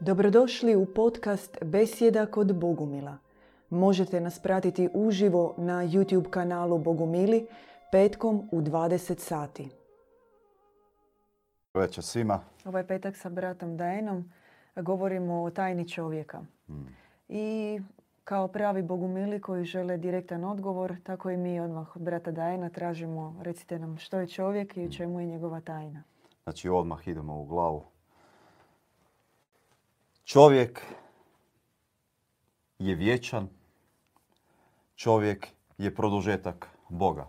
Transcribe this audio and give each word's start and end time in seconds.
Dobrodošli 0.00 0.76
u 0.76 0.86
podcast 0.86 1.58
Besjeda 1.64 2.26
kod 2.26 2.56
Bogumila. 2.56 3.18
Možete 3.70 4.20
nas 4.20 4.38
pratiti 4.38 4.88
uživo 4.94 5.54
na 5.56 5.86
YouTube 5.86 6.30
kanalu 6.30 6.78
Bogumili 6.78 7.46
petkom 7.92 8.48
u 8.52 8.60
20 8.60 9.18
sati. 9.18 9.68
Večer 11.74 12.04
svima. 12.04 12.40
Ovaj 12.64 12.86
petak 12.86 13.16
sa 13.16 13.28
bratom 13.28 13.76
Dajenom 13.76 14.32
govorimo 14.76 15.42
o 15.42 15.50
tajni 15.50 15.88
čovjeka. 15.88 16.40
I 17.28 17.78
kao 18.24 18.48
pravi 18.48 18.82
bogumili 18.82 19.40
koji 19.40 19.64
žele 19.64 19.96
direktan 19.96 20.44
odgovor, 20.44 20.96
tako 21.02 21.30
i 21.30 21.36
mi 21.36 21.60
odmah 21.60 21.96
od 21.96 22.02
brata 22.02 22.30
Dajena 22.30 22.70
tražimo, 22.70 23.40
recite 23.42 23.78
nam 23.78 23.98
što 23.98 24.18
je 24.18 24.28
čovjek 24.28 24.76
i 24.76 24.86
u 24.86 24.92
čemu 24.92 25.20
je 25.20 25.26
njegova 25.26 25.60
tajna. 25.60 26.02
Znači 26.44 26.68
odmah 26.68 27.08
idemo 27.08 27.40
u 27.40 27.44
glavu. 27.44 27.84
Čovjek 30.28 30.82
je 32.78 32.94
vječan. 32.94 33.48
Čovjek 34.96 35.46
je 35.78 35.94
produžetak 35.94 36.68
Boga. 36.88 37.28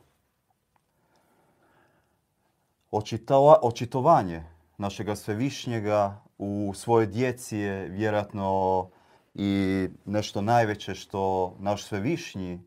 Očitova- 2.92 3.60
očitovanje 3.62 4.44
našega 4.78 5.16
svevišnjega 5.16 6.22
u 6.38 6.74
svojoj 6.76 7.08
djeci 7.08 7.58
je 7.58 7.88
vjerojatno 7.88 8.90
i 9.34 9.88
nešto 10.06 10.42
najveće 10.42 10.96
što 10.96 11.56
naš 11.60 11.84
svevišnji 11.84 12.60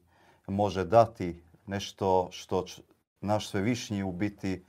može 0.46 0.84
dati, 0.84 1.42
nešto 1.66 2.28
što 2.30 2.64
naš 3.20 3.48
svevišnji 3.48 4.02
u 4.02 4.12
biti 4.12 4.64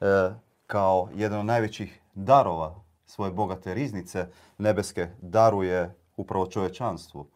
e, 0.00 0.30
kao 0.66 1.08
jedan 1.14 1.40
od 1.40 1.46
najvećih 1.46 2.00
darova 2.14 2.85
svoje 3.06 3.30
bogate 3.32 3.74
riznice 3.74 4.28
nebeske 4.58 5.08
daruje 5.20 5.94
upravo 6.16 6.46
čovječanstvu. 6.46 7.26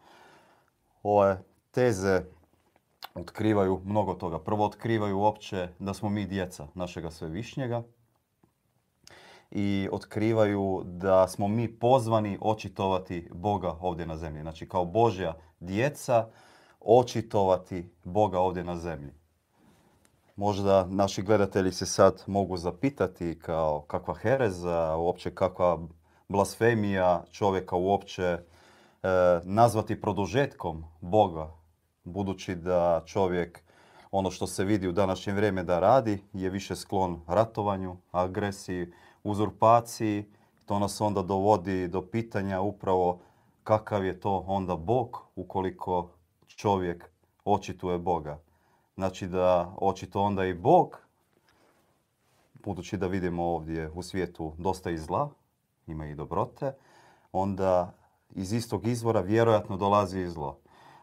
Ove 1.03 1.43
teze 1.71 2.23
otkrivaju 3.15 3.81
mnogo 3.85 4.13
toga. 4.13 4.39
Prvo 4.39 4.65
otkrivaju 4.65 5.19
uopće 5.19 5.69
da 5.79 5.93
smo 5.93 6.09
mi 6.09 6.25
djeca 6.25 6.67
našega 6.73 7.11
svevišnjega 7.11 7.83
i 9.51 9.89
otkrivaju 9.91 10.81
da 10.85 11.27
smo 11.27 11.47
mi 11.47 11.79
pozvani 11.79 12.37
očitovati 12.41 13.29
Boga 13.33 13.77
ovdje 13.81 14.05
na 14.05 14.17
zemlji. 14.17 14.41
Znači 14.41 14.69
kao 14.69 14.85
Božja 14.85 15.33
djeca 15.59 16.27
očitovati 16.79 17.89
Boga 18.03 18.39
ovdje 18.39 18.63
na 18.63 18.77
zemlji. 18.77 19.20
Možda 20.41 20.85
naši 20.89 21.21
gledatelji 21.21 21.71
se 21.71 21.85
sad 21.85 22.23
mogu 22.27 22.57
zapitati 22.57 23.39
kao 23.39 23.81
kakva 23.81 24.13
hereza, 24.13 24.95
uopće 24.97 25.35
kakva 25.35 25.79
blasfemija 26.29 27.23
čovjeka 27.31 27.75
uopće 27.75 28.23
e, 28.23 28.39
nazvati 29.43 30.01
produžetkom 30.01 30.83
Boga, 31.01 31.51
budući 32.03 32.55
da 32.55 33.03
čovjek 33.05 33.63
ono 34.11 34.31
što 34.31 34.47
se 34.47 34.63
vidi 34.63 34.87
u 34.87 34.91
današnje 34.91 35.33
vrijeme 35.33 35.63
da 35.63 35.79
radi 35.79 36.23
je 36.33 36.49
više 36.49 36.75
sklon 36.75 37.21
ratovanju, 37.27 37.97
agresiji, 38.11 38.93
uzurpaciji. 39.23 40.25
To 40.65 40.79
nas 40.79 41.01
onda 41.01 41.21
dovodi 41.21 41.87
do 41.87 42.01
pitanja 42.01 42.61
upravo 42.61 43.19
kakav 43.63 44.05
je 44.05 44.19
to 44.19 44.43
onda 44.47 44.75
Bog 44.75 45.17
ukoliko 45.35 46.09
čovjek 46.47 47.11
očituje 47.45 47.97
Boga. 47.97 48.50
Znači 48.95 49.27
da 49.27 49.73
očito 49.77 50.21
onda 50.21 50.45
i 50.45 50.53
Bog, 50.53 51.01
budući 52.63 52.97
da 52.97 53.07
vidimo 53.07 53.43
ovdje 53.43 53.91
u 53.95 54.03
svijetu 54.03 54.53
dosta 54.57 54.91
i 54.91 54.97
zla, 54.97 55.29
ima 55.87 56.05
i 56.05 56.15
dobrote, 56.15 56.73
onda 57.31 57.93
iz 58.35 58.53
istog 58.53 58.87
izvora 58.87 59.21
vjerojatno 59.21 59.77
dolazi 59.77 60.21
i 60.21 60.29
zlo. 60.29 60.59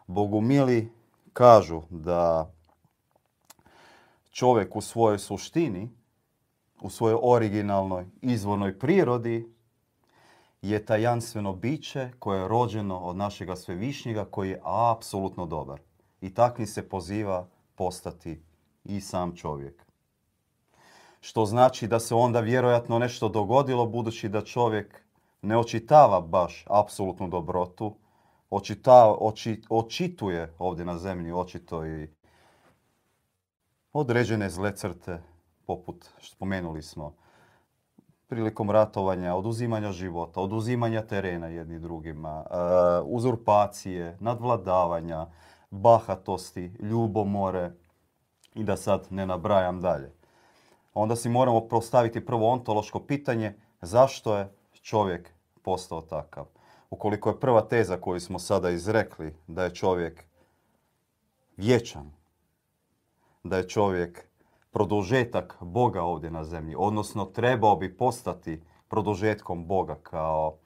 Bogumili 0.07 0.91
kažu 1.33 1.81
da 1.89 2.51
čovjek 4.31 4.75
u 4.75 4.81
svojoj 4.81 5.19
suštini, 5.19 5.89
u 6.81 6.89
svojoj 6.89 7.19
originalnoj 7.21 8.07
izvornoj 8.21 8.79
prirodi 8.79 9.53
je 10.61 10.85
tajanstveno 10.85 11.53
biće 11.53 12.11
koje 12.19 12.41
je 12.41 12.47
rođeno 12.47 12.99
od 12.99 13.15
našega 13.15 13.55
svevišnjega 13.55 14.25
koji 14.25 14.49
je 14.49 14.61
apsolutno 14.63 15.45
dobar. 15.45 15.79
I 16.21 16.33
takvi 16.33 16.65
se 16.65 16.89
poziva 16.89 17.47
postati 17.79 18.43
i 18.83 19.01
sam 19.01 19.35
čovjek. 19.35 19.85
Što 21.21 21.45
znači 21.45 21.87
da 21.87 21.99
se 21.99 22.15
onda 22.15 22.39
vjerojatno 22.39 22.99
nešto 22.99 23.29
dogodilo 23.29 23.85
budući 23.85 24.29
da 24.29 24.41
čovjek 24.41 25.01
ne 25.41 25.57
očitava 25.57 26.21
baš 26.21 26.65
apsolutnu 26.67 27.27
dobrotu, 27.27 27.95
očita, 28.49 29.15
oči, 29.19 29.61
očituje 29.69 30.53
ovdje 30.59 30.85
na 30.85 30.97
zemlji 30.97 31.31
očito 31.31 31.85
i 31.85 32.09
određene 33.93 34.49
zle 34.49 34.75
crte, 34.75 35.21
poput, 35.65 36.05
spomenuli 36.21 36.81
smo, 36.81 37.15
prilikom 38.27 38.71
ratovanja, 38.71 39.35
oduzimanja 39.35 39.91
života, 39.91 40.41
oduzimanja 40.41 41.01
terena 41.01 41.47
jedni 41.47 41.79
drugima, 41.79 42.43
e, 42.43 42.55
uzurpacije, 43.05 44.17
nadvladavanja, 44.19 45.27
bahatosti, 45.69 46.71
ljubomore 46.79 47.71
i 48.53 48.63
da 48.63 48.77
sad 48.77 49.07
ne 49.09 49.25
nabrajam 49.25 49.81
dalje. 49.81 50.13
Onda 50.93 51.15
si 51.15 51.29
moramo 51.29 51.67
postaviti 51.67 52.25
prvo 52.25 52.49
ontološko 52.49 52.99
pitanje 52.99 53.55
zašto 53.81 54.37
je 54.37 54.53
čovjek 54.81 55.29
postao 55.61 56.01
takav. 56.01 56.45
Ukoliko 56.89 57.29
je 57.29 57.39
prva 57.39 57.61
teza 57.61 57.97
koju 58.01 58.19
smo 58.19 58.39
sada 58.39 58.69
izrekli 58.69 59.35
da 59.47 59.63
je 59.63 59.75
čovjek 59.75 60.23
vječan, 61.57 62.11
da 63.43 63.57
je 63.57 63.69
čovjek 63.69 64.29
produžetak 64.71 65.57
Boga 65.61 66.01
ovdje 66.01 66.31
na 66.31 66.43
zemlji, 66.43 66.75
odnosno 66.77 67.25
trebao 67.25 67.75
bi 67.75 67.97
postati 67.97 68.63
produžetkom 68.87 69.65
Boga 69.67 69.95
kao 70.03 70.57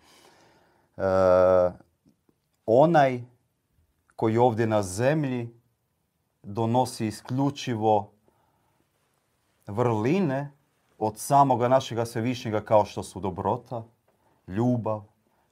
e, 0.97 1.01
onaj 2.65 3.21
koji 4.15 4.37
ovdje 4.37 4.67
na 4.67 4.83
zemlji 4.83 5.49
donosi 6.43 7.07
isključivo 7.07 8.11
vrline 9.67 10.51
od 10.97 11.17
samoga 11.17 11.67
našega 11.67 12.05
svevišnjega 12.05 12.61
kao 12.61 12.85
što 12.85 13.03
su 13.03 13.19
dobrota, 13.19 13.83
ljubav, 14.47 15.03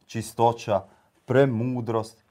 čistoća, 0.05 0.83
premudrost. 1.25 2.23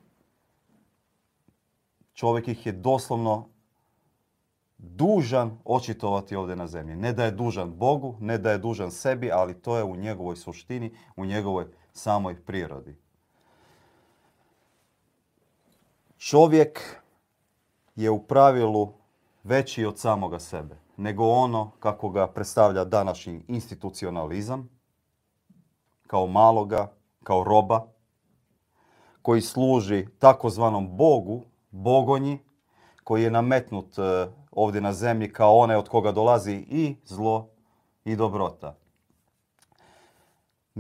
Čovjek 2.15 2.49
ih 2.49 2.67
je 2.67 2.73
doslovno 2.73 3.49
dužan 4.79 5.59
očitovati 5.65 6.37
ovdje 6.37 6.57
na 6.57 6.67
zemlji. 6.67 6.97
Ne 6.97 7.13
da 7.13 7.25
je 7.25 7.31
dužan 7.31 7.73
Bogu, 7.73 8.17
ne 8.21 8.39
da 8.39 8.51
je 8.51 8.59
dužan 8.59 8.91
sebi, 8.91 9.31
ali 9.33 9.55
to 9.55 9.77
je 9.77 9.85
u 9.85 9.97
njegovoj 9.97 10.37
suštini, 10.37 10.93
u 11.17 11.25
njegovoj 11.25 11.67
samoj 11.93 12.45
prirodi. 12.45 12.97
Čovjek 16.21 17.03
je 17.97 18.11
u 18.11 18.23
pravilu 18.23 18.93
veći 19.45 19.85
od 19.85 19.99
samoga 19.99 20.39
sebe, 20.39 20.77
nego 20.97 21.29
ono 21.29 21.71
kako 21.79 22.09
ga 22.09 22.27
predstavlja 22.27 22.85
današnji 22.85 23.45
institucionalizam, 23.49 24.69
kao 26.07 26.27
maloga, 26.27 26.93
kao 27.23 27.45
roba, 27.45 27.87
koji 29.23 29.41
služi 29.41 30.07
takozvanom 30.19 30.97
Bogu, 30.97 31.43
bogonji, 31.71 32.39
koji 33.05 33.23
je 33.23 33.31
nametnut 33.31 33.99
e, 33.99 34.27
ovdje 34.53 34.81
na 34.81 34.93
zemlji 34.93 35.33
kao 35.33 35.59
onaj 35.59 35.77
od 35.77 35.89
koga 35.89 36.13
dolazi 36.13 36.55
i 36.55 36.97
zlo 37.05 37.49
i 38.05 38.17
dobrota. 38.17 38.77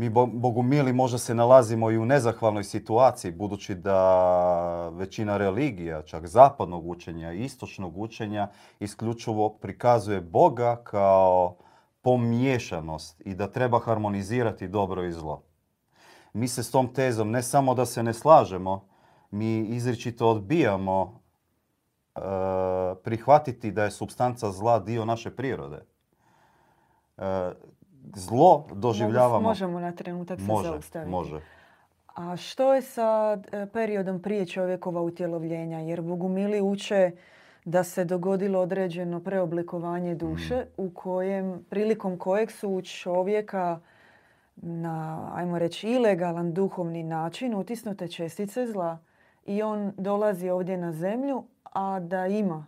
Mi 0.00 0.10
bo- 0.10 0.26
bogumili 0.26 0.92
možda 0.92 1.18
se 1.18 1.34
nalazimo 1.34 1.90
i 1.90 1.98
u 1.98 2.04
nezahvalnoj 2.04 2.64
situaciji, 2.64 3.32
budući 3.32 3.74
da 3.74 4.88
većina 4.88 5.36
religija, 5.36 6.02
čak 6.02 6.26
zapadnog 6.26 6.88
učenja 6.88 7.32
i 7.32 7.44
istočnog 7.44 7.98
učenja, 7.98 8.48
isključivo 8.78 9.48
prikazuje 9.48 10.20
Boga 10.20 10.76
kao 10.84 11.56
pomiješanost 12.02 13.22
i 13.24 13.34
da 13.34 13.52
treba 13.52 13.78
harmonizirati 13.78 14.68
dobro 14.68 15.04
i 15.04 15.12
zlo. 15.12 15.42
Mi 16.32 16.48
se 16.48 16.62
s 16.62 16.70
tom 16.70 16.94
tezom 16.94 17.30
ne 17.30 17.42
samo 17.42 17.74
da 17.74 17.86
se 17.86 18.02
ne 18.02 18.14
slažemo, 18.14 18.88
mi 19.30 19.58
izričito 19.58 20.28
odbijamo 20.28 21.20
e, 22.14 22.20
prihvatiti 23.04 23.70
da 23.70 23.84
je 23.84 23.90
substanca 23.90 24.50
zla 24.50 24.78
dio 24.78 25.04
naše 25.04 25.36
prirode. 25.36 25.84
E, 27.18 27.52
zlo 28.14 28.66
doživljavamo... 28.72 29.40
Možemo 29.40 29.80
na 29.80 29.92
trenutak 29.92 30.40
se 30.40 30.46
Može, 30.46 30.68
zaustaviti. 30.68 31.10
može. 31.10 31.40
A 32.14 32.36
što 32.36 32.74
je 32.74 32.82
sa 32.82 33.38
e, 33.52 33.66
periodom 33.66 34.22
prije 34.22 34.46
čovjekova 34.46 35.00
utjelovljenja? 35.00 35.78
Jer 35.78 36.00
bogumili 36.02 36.60
uče 36.60 37.10
da 37.64 37.84
se 37.84 38.04
dogodilo 38.04 38.60
određeno 38.60 39.20
preoblikovanje 39.20 40.14
duše 40.14 40.64
u 40.76 40.90
kojem, 40.90 41.64
prilikom 41.70 42.18
kojeg 42.18 42.50
su 42.50 42.68
u 42.68 42.82
čovjeka 42.82 43.80
na, 44.56 45.28
ajmo 45.34 45.58
reći, 45.58 45.88
ilegalan 45.88 46.52
duhovni 46.52 47.02
način 47.02 47.54
utisnute 47.54 48.08
čestice 48.08 48.66
zla 48.66 48.98
i 49.46 49.62
on 49.62 49.92
dolazi 49.96 50.50
ovdje 50.50 50.76
na 50.76 50.92
zemlju, 50.92 51.44
a 51.72 52.00
da 52.00 52.26
ima 52.26 52.66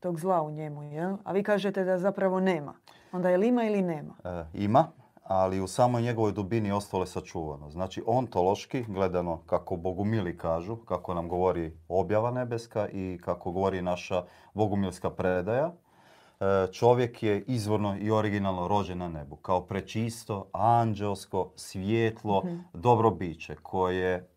tog 0.00 0.20
zla 0.20 0.42
u 0.42 0.50
njemu, 0.50 0.82
jel? 0.82 1.16
A 1.24 1.32
vi 1.32 1.42
kažete 1.42 1.84
da 1.84 1.98
zapravo 1.98 2.40
nema. 2.40 2.74
Onda 3.14 3.28
je 3.28 3.36
li 3.36 3.48
ima 3.48 3.64
ili 3.64 3.82
nema? 3.82 4.14
E, 4.24 4.44
ima, 4.54 4.86
ali 5.24 5.60
u 5.60 5.66
samoj 5.66 6.02
njegovoj 6.02 6.32
dubini 6.32 6.72
ostalo 6.72 7.02
je 7.02 7.06
sačuvano. 7.06 7.70
Znači, 7.70 8.02
ontološki, 8.06 8.84
gledano 8.88 9.42
kako 9.46 9.76
bogumili 9.76 10.38
kažu, 10.38 10.76
kako 10.76 11.14
nam 11.14 11.28
govori 11.28 11.78
objava 11.88 12.30
nebeska 12.30 12.88
i 12.88 13.18
kako 13.24 13.52
govori 13.52 13.82
naša 13.82 14.24
bogumilska 14.54 15.10
predaja, 15.10 15.72
e, 16.40 16.72
čovjek 16.72 17.22
je 17.22 17.44
izvorno 17.46 17.96
i 18.00 18.10
originalno 18.10 18.68
rođen 18.68 18.98
na 18.98 19.08
nebu. 19.08 19.36
Kao 19.36 19.66
prečisto, 19.66 20.48
anđelsko, 20.52 21.52
svjetlo, 21.56 22.42
mm 22.44 22.64
dobro 22.72 23.10
biće 23.10 23.56
koje 23.62 24.28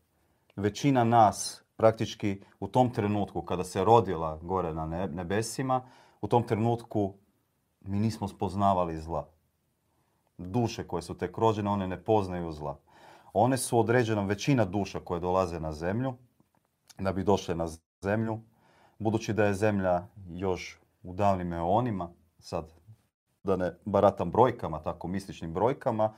većina 0.55 1.03
nas 1.03 1.63
praktički 1.77 2.41
u 2.59 2.67
tom 2.67 2.89
trenutku 2.89 3.41
kada 3.41 3.63
se 3.63 3.83
rodila 3.83 4.39
gore 4.41 4.73
na 4.73 5.07
nebesima, 5.07 5.81
u 6.21 6.27
tom 6.27 6.43
trenutku 6.43 7.13
mi 7.81 7.99
nismo 7.99 8.27
spoznavali 8.27 8.97
zla. 8.97 9.27
Duše 10.37 10.87
koje 10.87 11.01
su 11.01 11.17
tek 11.17 11.37
rođene, 11.37 11.69
one 11.69 11.87
ne 11.87 12.03
poznaju 12.03 12.51
zla. 12.51 12.77
One 13.33 13.57
su 13.57 13.79
određena 13.79 14.23
većina 14.25 14.65
duša 14.65 14.99
koje 14.99 15.19
dolaze 15.19 15.59
na 15.59 15.73
zemlju, 15.73 16.13
da 16.99 17.13
bi 17.13 17.23
došle 17.23 17.55
na 17.55 17.67
zemlju, 18.01 18.39
budući 18.99 19.33
da 19.33 19.45
je 19.45 19.53
zemlja 19.53 20.07
još 20.29 20.79
u 21.03 21.13
davnim 21.13 21.53
eonima, 21.53 22.09
sad 22.39 22.71
da 23.43 23.55
ne 23.55 23.73
baratam 23.85 24.31
brojkama, 24.31 24.79
tako 24.79 25.07
mističnim 25.07 25.53
brojkama, 25.53 26.13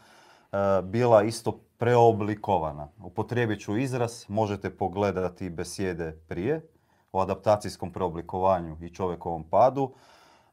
e, 0.52 0.58
bila 0.84 1.24
isto 1.24 1.60
preoblikovana. 1.78 2.88
Upotrijebit 3.04 3.62
ću 3.62 3.78
izraz, 3.78 4.26
možete 4.28 4.78
pogledati 4.78 5.50
besjede 5.50 6.12
prije 6.28 6.70
o 7.12 7.22
adaptacijskom 7.22 7.92
preoblikovanju 7.92 8.78
i 8.82 8.94
čovjekovom 8.94 9.44
padu. 9.44 9.94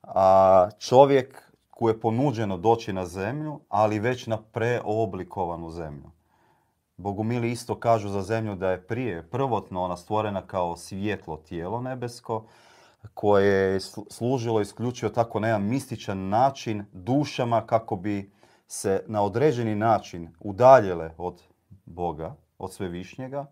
A 0.07 0.69
čovjek 0.79 1.43
koji 1.71 1.93
je 1.93 2.01
ponuđeno 2.01 2.57
doći 2.57 2.93
na 2.93 3.07
zemlju, 3.07 3.61
ali 3.69 3.99
već 3.99 4.27
na 4.27 4.43
preoblikovanu 4.43 5.71
zemlju. 5.71 6.11
Bogumili 6.97 7.51
isto 7.51 7.81
kažu 7.81 8.09
za 8.09 8.23
zemlju 8.23 8.55
da 8.55 8.71
je 8.71 8.87
prije 8.87 9.31
prvotno 9.31 9.83
ona 9.83 9.97
stvorena 9.97 10.43
kao 10.43 10.77
svjetlo 10.77 11.37
tijelo 11.37 11.81
nebesko, 11.81 12.45
koje 13.15 13.73
je 13.73 13.81
služilo 14.11 14.61
isključivo 14.61 15.11
tako 15.11 15.41
na 15.41 15.49
jedan 15.49 15.69
mističan 15.69 16.29
način 16.29 16.85
dušama 16.93 17.67
kako 17.67 17.97
bi 17.97 18.33
se 18.67 19.05
na 19.07 19.23
određeni 19.23 19.75
način 19.75 20.35
udaljile 20.41 21.11
od 21.19 21.43
Boga, 21.85 22.35
od 22.59 22.73
Svevišnjega 22.73 23.47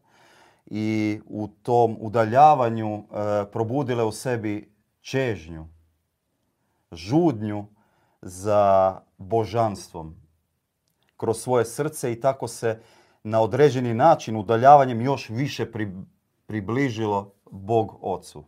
i 0.67 1.21
u 1.27 1.49
tom 1.49 1.97
udaljavanju 2.01 2.95
e, 2.97 3.03
probudile 3.53 4.05
u 4.05 4.13
sebi 4.13 4.75
čežnju, 5.01 5.67
žudnju 6.95 7.67
za 8.23 9.01
božanstvom 9.19 10.17
kroz 11.17 11.37
svoje 11.43 11.65
srce 11.65 12.13
i 12.13 12.21
tako 12.21 12.49
se 12.49 12.81
na 13.23 13.41
određeni 13.41 13.95
način 13.95 14.37
udaljavanjem 14.37 15.01
još 15.01 15.29
više 15.31 15.67
približilo 16.47 17.33
Bog 17.51 17.99
Ocu 18.01 18.45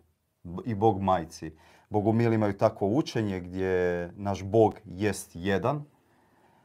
i 0.64 0.74
Bog 0.74 1.00
Majci. 1.00 1.56
Bogumili 1.90 2.34
imaju 2.34 2.58
takvo 2.58 2.88
učenje 2.88 3.40
gdje 3.40 4.12
naš 4.16 4.42
Bog 4.42 4.74
jest 4.84 5.30
jedan, 5.34 5.84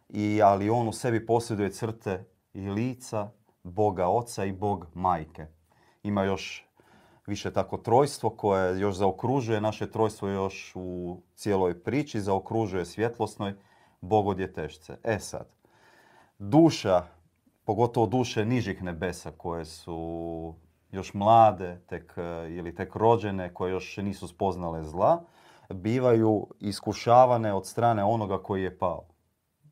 i, 0.10 0.42
ali 0.44 0.70
on 0.70 0.88
u 0.88 0.94
sebi 0.94 1.26
posjeduje 1.26 1.72
crte 1.72 2.26
i 2.54 2.70
lica 2.70 3.32
Boga 3.64 4.08
Oca 4.08 4.46
i 4.46 4.52
Bog 4.52 4.88
Majke. 4.94 5.46
Ima 6.04 6.24
još 6.24 6.66
više 7.28 7.54
tako 7.54 7.78
trojstvo 7.78 8.30
koje 8.30 8.80
još 8.80 8.96
zaokružuje 8.96 9.62
naše 9.62 9.92
trojstvo 9.92 10.30
još 10.30 10.72
u 10.76 11.18
cijeloj 11.36 11.84
priči, 11.84 12.22
zaokružuje 12.22 12.86
svjetlosnoj 12.86 13.54
bogodjetešce. 14.02 14.98
E 15.04 15.20
sad, 15.20 15.48
duša, 16.40 17.04
pogotovo 17.66 18.06
duše 18.08 18.46
nižih 18.46 18.84
nebesa 18.84 19.32
koje 19.32 19.66
su 19.66 20.56
još 20.92 21.14
mlade 21.14 21.82
tek, 21.88 22.14
ili 22.50 22.76
tek 22.76 22.96
rođene, 22.96 23.54
koje 23.54 23.72
još 23.72 23.98
nisu 23.98 24.28
spoznale 24.28 24.84
zla, 24.84 25.24
bivaju 25.70 26.48
iskušavane 26.60 27.54
od 27.54 27.68
strane 27.68 28.04
onoga 28.04 28.44
koji 28.44 28.64
je 28.64 28.78
pao 28.78 29.06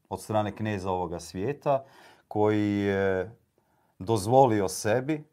od 0.09 0.21
strane 0.21 0.55
kneza 0.55 0.91
ovoga 0.91 1.19
svijeta 1.19 1.83
koji 2.27 2.79
je 2.79 3.35
dozvolio 3.99 4.67
sebi 4.67 5.23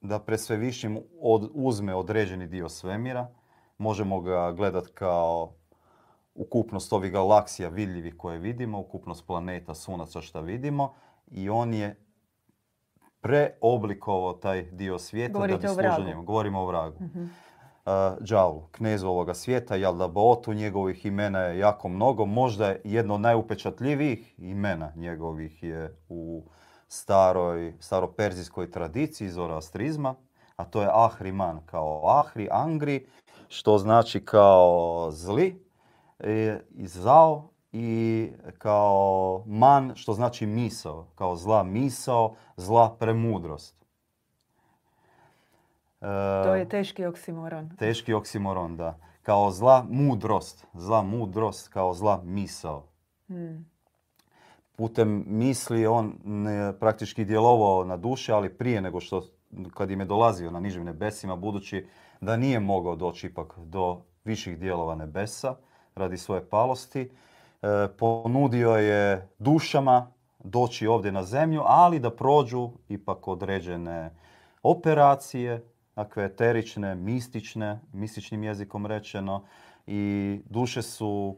da 0.00 0.18
pred 0.18 0.40
svevišnjim 0.40 0.98
od, 1.20 1.50
uzme 1.54 1.94
određeni 1.94 2.46
dio 2.46 2.68
svemira. 2.68 3.28
Možemo 3.78 4.20
ga 4.20 4.52
gledati 4.52 4.92
kao 4.94 5.52
ukupnost 6.34 6.92
ovih 6.92 7.12
galaksija 7.12 7.68
vidljivih 7.68 8.14
koje 8.16 8.38
vidimo, 8.38 8.80
ukupnost 8.80 9.26
planeta, 9.26 9.74
sunaca 9.74 10.20
što 10.20 10.40
vidimo 10.40 10.94
i 11.26 11.50
on 11.50 11.74
je 11.74 12.04
preoblikovao 13.20 14.32
taj 14.32 14.62
dio 14.62 14.98
svijeta 14.98 15.32
Govorite 15.32 15.66
da 15.66 15.68
bi 15.68 15.88
služio 15.94 16.22
Govorimo 16.22 16.60
o 16.60 16.66
vragu. 16.66 16.96
Mhm 17.00 17.24
uh, 17.88 18.62
knezu 18.70 19.08
ovoga 19.08 19.34
svijeta, 19.34 19.76
Jaldabaotu, 19.76 20.52
njegovih 20.52 21.06
imena 21.06 21.38
je 21.38 21.58
jako 21.58 21.88
mnogo. 21.88 22.24
Možda 22.24 22.74
jedno 22.84 23.14
od 23.14 23.20
najupečatljivijih 23.20 24.34
imena 24.38 24.92
njegovih 24.96 25.62
je 25.62 25.96
u 26.08 26.44
staroj, 26.88 27.74
staroperzijskoj 27.80 28.70
tradiciji 28.70 29.28
zoroastrizma, 29.28 30.14
a 30.56 30.64
to 30.64 30.82
je 30.82 30.88
Ahriman 30.92 31.60
kao 31.66 32.02
Ahri, 32.04 32.48
Angri, 32.50 33.06
što 33.48 33.78
znači 33.78 34.24
kao 34.24 35.08
zli, 35.12 35.64
e, 36.18 36.60
i 36.70 36.86
zao, 36.86 37.50
i 37.72 38.30
kao 38.58 39.42
man, 39.46 39.92
što 39.94 40.12
znači 40.12 40.46
misao, 40.46 41.06
kao 41.14 41.36
zla 41.36 41.62
misao, 41.62 42.34
zla 42.56 42.96
premudrost. 42.98 43.78
To 46.44 46.54
je 46.54 46.68
teški 46.68 47.06
oksimoron. 47.06 47.70
Teški 47.78 48.14
oksimoron, 48.14 48.76
da. 48.76 48.98
Kao 49.22 49.50
zla 49.50 49.86
mudrost. 49.90 50.66
Zla 50.74 51.02
mudrost 51.02 51.68
kao 51.68 51.94
zla 51.94 52.20
misao. 52.24 52.86
Hmm. 53.26 53.70
Putem 54.78 55.24
misli 55.26 55.86
on 55.86 56.14
ne, 56.24 56.72
praktički 56.80 57.24
djelovao 57.24 57.84
na 57.84 57.96
duše, 57.96 58.32
ali 58.32 58.54
prije 58.54 58.80
nego 58.80 59.00
što 59.00 59.22
kad 59.74 59.90
im 59.90 60.00
je 60.00 60.06
dolazio 60.06 60.50
na 60.50 60.60
nižim 60.60 60.84
nebesima, 60.84 61.36
budući 61.36 61.86
da 62.20 62.36
nije 62.36 62.60
mogao 62.60 62.96
doći 62.96 63.26
ipak 63.26 63.58
do 63.58 64.02
viših 64.24 64.58
dijelova 64.58 64.94
nebesa 64.94 65.54
radi 65.94 66.16
svoje 66.16 66.48
palosti, 66.48 67.00
e, 67.00 67.88
ponudio 67.98 68.70
je 68.70 69.28
dušama 69.38 70.12
doći 70.44 70.86
ovdje 70.86 71.12
na 71.12 71.22
zemlju, 71.24 71.62
ali 71.66 71.98
da 71.98 72.10
prođu 72.10 72.70
ipak 72.88 73.28
određene 73.28 74.10
operacije, 74.62 75.64
takve 75.94 76.24
eterične, 76.24 76.94
mistične, 76.94 77.80
mističnim 77.92 78.44
jezikom 78.44 78.86
rečeno 78.86 79.44
i 79.86 80.40
duše 80.50 80.82
su 80.82 81.36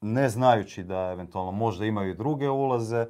ne 0.00 0.28
znajući 0.28 0.82
da 0.82 1.10
eventualno 1.12 1.52
možda 1.52 1.86
imaju 1.86 2.10
i 2.10 2.16
druge 2.16 2.48
ulaze, 2.48 3.06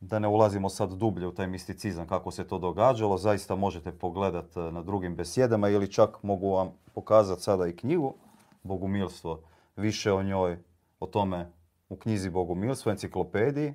da 0.00 0.18
ne 0.18 0.28
ulazimo 0.28 0.68
sad 0.68 0.92
dublje 0.92 1.26
u 1.26 1.34
taj 1.34 1.46
misticizam 1.46 2.06
kako 2.06 2.30
se 2.30 2.46
to 2.48 2.58
događalo, 2.58 3.18
zaista 3.18 3.54
možete 3.54 3.92
pogledati 3.92 4.60
eh, 4.60 4.72
na 4.72 4.82
drugim 4.82 5.16
besjedama 5.16 5.68
ili 5.68 5.92
čak 5.92 6.22
mogu 6.22 6.50
vam 6.50 6.72
pokazati 6.94 7.42
sada 7.42 7.66
i 7.66 7.76
knjigu 7.76 8.14
Bogumilstvo, 8.62 9.42
više 9.76 10.12
o 10.12 10.22
njoj, 10.22 10.58
o 11.00 11.06
tome 11.06 11.52
u 11.88 11.96
knjizi 11.96 12.30
Bogumilstvo, 12.30 12.90
enciklopediji. 12.90 13.74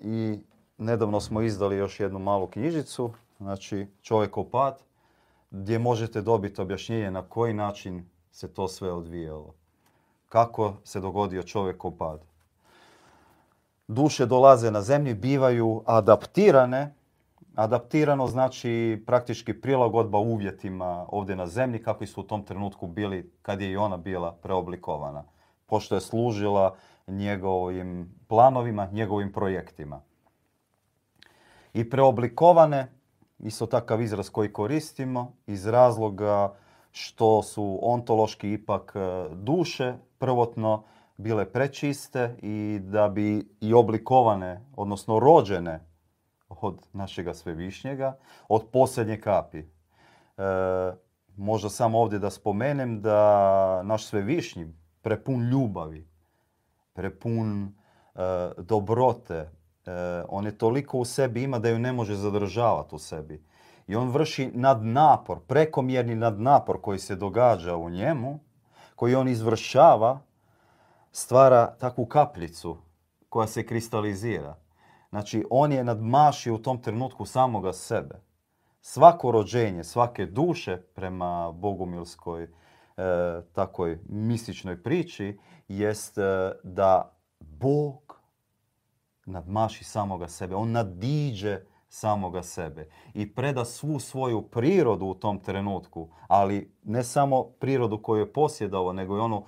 I 0.00 0.38
nedavno 0.78 1.20
smo 1.20 1.42
izdali 1.42 1.76
još 1.76 2.00
jednu 2.00 2.18
malu 2.18 2.46
knjižicu 2.46 3.12
znači 3.38 3.86
čovjekov 4.02 4.44
pad, 4.44 4.82
gdje 5.50 5.78
možete 5.78 6.22
dobiti 6.22 6.60
objašnjenje 6.60 7.10
na 7.10 7.22
koji 7.22 7.54
način 7.54 8.04
se 8.30 8.54
to 8.54 8.68
sve 8.68 8.92
odvijalo. 8.92 9.54
Kako 10.34 10.72
se 10.84 11.00
dogodio 11.00 11.42
čovjekov 11.42 11.90
pad. 11.90 12.20
Duše 13.88 14.26
dolaze 14.26 14.70
na 14.70 14.82
zemlji, 14.82 15.14
bivaju 15.14 15.82
adaptirane. 15.86 16.94
Adaptirano 17.54 18.26
znači 18.26 19.02
praktički 19.06 19.54
prilagodba 19.60 20.18
uvjetima 20.18 21.06
ovdje 21.08 21.36
na 21.36 21.46
zemlji 21.46 21.82
kakvi 21.82 22.06
su 22.06 22.20
u 22.20 22.24
tom 22.24 22.42
trenutku 22.42 22.86
bili 22.86 23.30
kad 23.42 23.60
je 23.60 23.70
i 23.70 23.76
ona 23.76 23.96
bila 23.96 24.32
preoblikovana. 24.32 25.24
Pošto 25.66 25.94
je 25.94 26.00
služila 26.00 26.76
njegovim 27.06 28.14
planovima, 28.28 28.88
njegovim 28.92 29.32
projektima. 29.32 30.00
I 31.74 31.90
preoblikovane 31.90 32.92
isto 33.38 33.66
takav 33.66 34.02
izraz 34.02 34.30
koji 34.30 34.52
koristimo 34.52 35.32
iz 35.46 35.66
razloga 35.66 36.54
što 36.96 37.42
su 37.42 37.78
ontološki 37.82 38.52
ipak 38.52 38.92
e, 38.96 39.34
duše 39.34 39.94
prvotno 40.24 40.84
bile 41.16 41.44
prečiste 41.52 42.36
i 42.42 42.80
da 42.82 43.08
bi 43.08 43.48
i 43.60 43.74
oblikovane, 43.74 44.64
odnosno 44.76 45.18
rođene 45.18 45.80
od 46.48 46.86
našega 46.92 47.34
svevišnjega, 47.34 48.16
od 48.48 48.64
posljednje 48.72 49.20
kapi. 49.20 49.58
E, 49.58 49.64
možda 51.36 51.68
samo 51.68 52.00
ovdje 52.00 52.18
da 52.18 52.30
spomenem 52.30 53.00
da 53.02 53.82
naš 53.82 54.06
svevišnji 54.06 54.72
prepun 55.02 55.48
ljubavi, 55.50 56.08
prepun 56.92 57.64
e, 57.64 58.18
dobrote, 58.58 59.34
e, 59.34 59.50
on 60.28 60.46
je 60.46 60.58
toliko 60.58 60.98
u 60.98 61.04
sebi 61.04 61.42
ima 61.42 61.58
da 61.58 61.68
ju 61.68 61.78
ne 61.78 61.92
može 61.92 62.14
zadržavati 62.14 62.94
u 62.94 62.98
sebi. 62.98 63.44
I 63.86 63.96
on 63.96 64.08
vrši 64.08 64.50
nadnapor, 64.54 65.38
prekomjerni 65.46 66.14
nadnapor 66.14 66.80
koji 66.80 66.98
se 66.98 67.16
događa 67.16 67.76
u 67.76 67.90
njemu, 67.90 68.40
koji 69.04 69.14
on 69.14 69.28
izvršava, 69.28 70.20
stvara 71.12 71.76
takvu 71.80 72.06
kapljicu 72.06 72.76
koja 73.28 73.46
se 73.46 73.66
kristalizira. 73.66 74.56
Znači, 75.10 75.44
on 75.50 75.72
je 75.72 75.84
nadmašio 75.84 76.54
u 76.54 76.58
tom 76.58 76.82
trenutku 76.82 77.26
samoga 77.26 77.72
sebe. 77.72 78.22
Svako 78.80 79.30
rođenje, 79.30 79.84
svake 79.84 80.26
duše 80.26 80.76
prema 80.94 81.52
bogumilskoj 81.52 82.42
e, 82.42 82.48
takoj 83.52 83.98
mističnoj 84.08 84.82
priči 84.82 85.38
jest 85.68 86.18
e, 86.18 86.52
da 86.62 87.16
Bog 87.40 88.20
nadmaši 89.26 89.84
samoga 89.84 90.28
sebe. 90.28 90.54
On 90.54 90.70
nadiđe 90.70 91.60
samoga 91.94 92.42
sebe 92.42 92.88
i 93.14 93.34
preda 93.34 93.64
svu 93.64 94.00
svoju 94.00 94.42
prirodu 94.42 95.06
u 95.06 95.14
tom 95.14 95.38
trenutku, 95.38 96.08
ali 96.28 96.72
ne 96.82 97.04
samo 97.04 97.42
prirodu 97.42 98.02
koju 98.02 98.20
je 98.20 98.32
posjedao, 98.32 98.92
nego 98.92 99.16
i 99.16 99.20
onu 99.20 99.44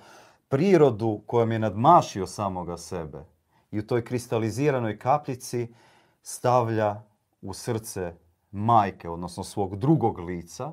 prirodu 0.47 1.21
kojom 1.25 1.51
je 1.51 1.59
nadmašio 1.59 2.27
samoga 2.27 2.77
sebe 2.77 3.25
i 3.71 3.79
u 3.79 3.87
toj 3.87 4.05
kristaliziranoj 4.05 4.99
kapljici 4.99 5.73
stavlja 6.21 7.01
u 7.41 7.53
srce 7.53 8.13
majke, 8.51 9.09
odnosno 9.09 9.43
svog 9.43 9.75
drugog 9.75 10.19
lica, 10.19 10.71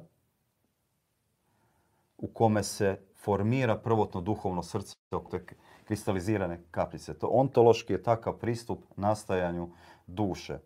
u 2.18 2.28
kome 2.28 2.62
se 2.62 3.00
formira 3.16 3.78
prvotno 3.78 4.20
duhovno 4.20 4.62
srce 4.62 4.94
te 5.30 5.46
kristalizirane 5.84 6.62
kapljice. 6.70 7.18
To 7.18 7.26
ontološki 7.26 7.92
je 7.92 8.02
takav 8.02 8.38
pristup 8.38 8.84
nastajanju 8.96 9.70
duše. 10.06 10.58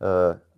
E, 0.00 0.04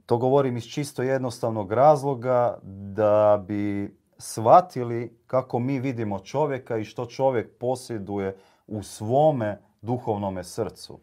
to 0.06 0.18
govorim 0.18 0.56
iz 0.56 0.64
čisto 0.64 1.02
jednostavnog 1.02 1.72
razloga 1.72 2.58
da 2.62 3.44
bi 3.46 3.96
shvatili 4.18 5.18
kako 5.26 5.58
mi 5.58 5.80
vidimo 5.80 6.18
čovjeka 6.18 6.76
i 6.76 6.84
što 6.84 7.06
čovjek 7.06 7.58
posjeduje 7.58 8.36
u 8.66 8.82
svome 8.82 9.60
duhovnome 9.82 10.44
srcu. 10.44 11.00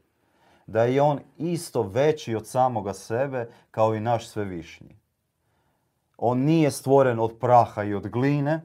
Da 0.68 0.84
je 0.84 1.02
on 1.02 1.20
isto 1.38 1.82
veći 1.82 2.36
od 2.36 2.48
samoga 2.48 2.94
sebe 2.94 3.50
kao 3.72 3.96
i 3.96 4.00
naš 4.00 4.28
svevišnji. 4.28 4.96
On 6.18 6.40
nije 6.40 6.72
stvoren 6.72 7.20
od 7.20 7.38
praha 7.40 7.84
i 7.84 7.94
od 7.94 8.08
gline, 8.08 8.62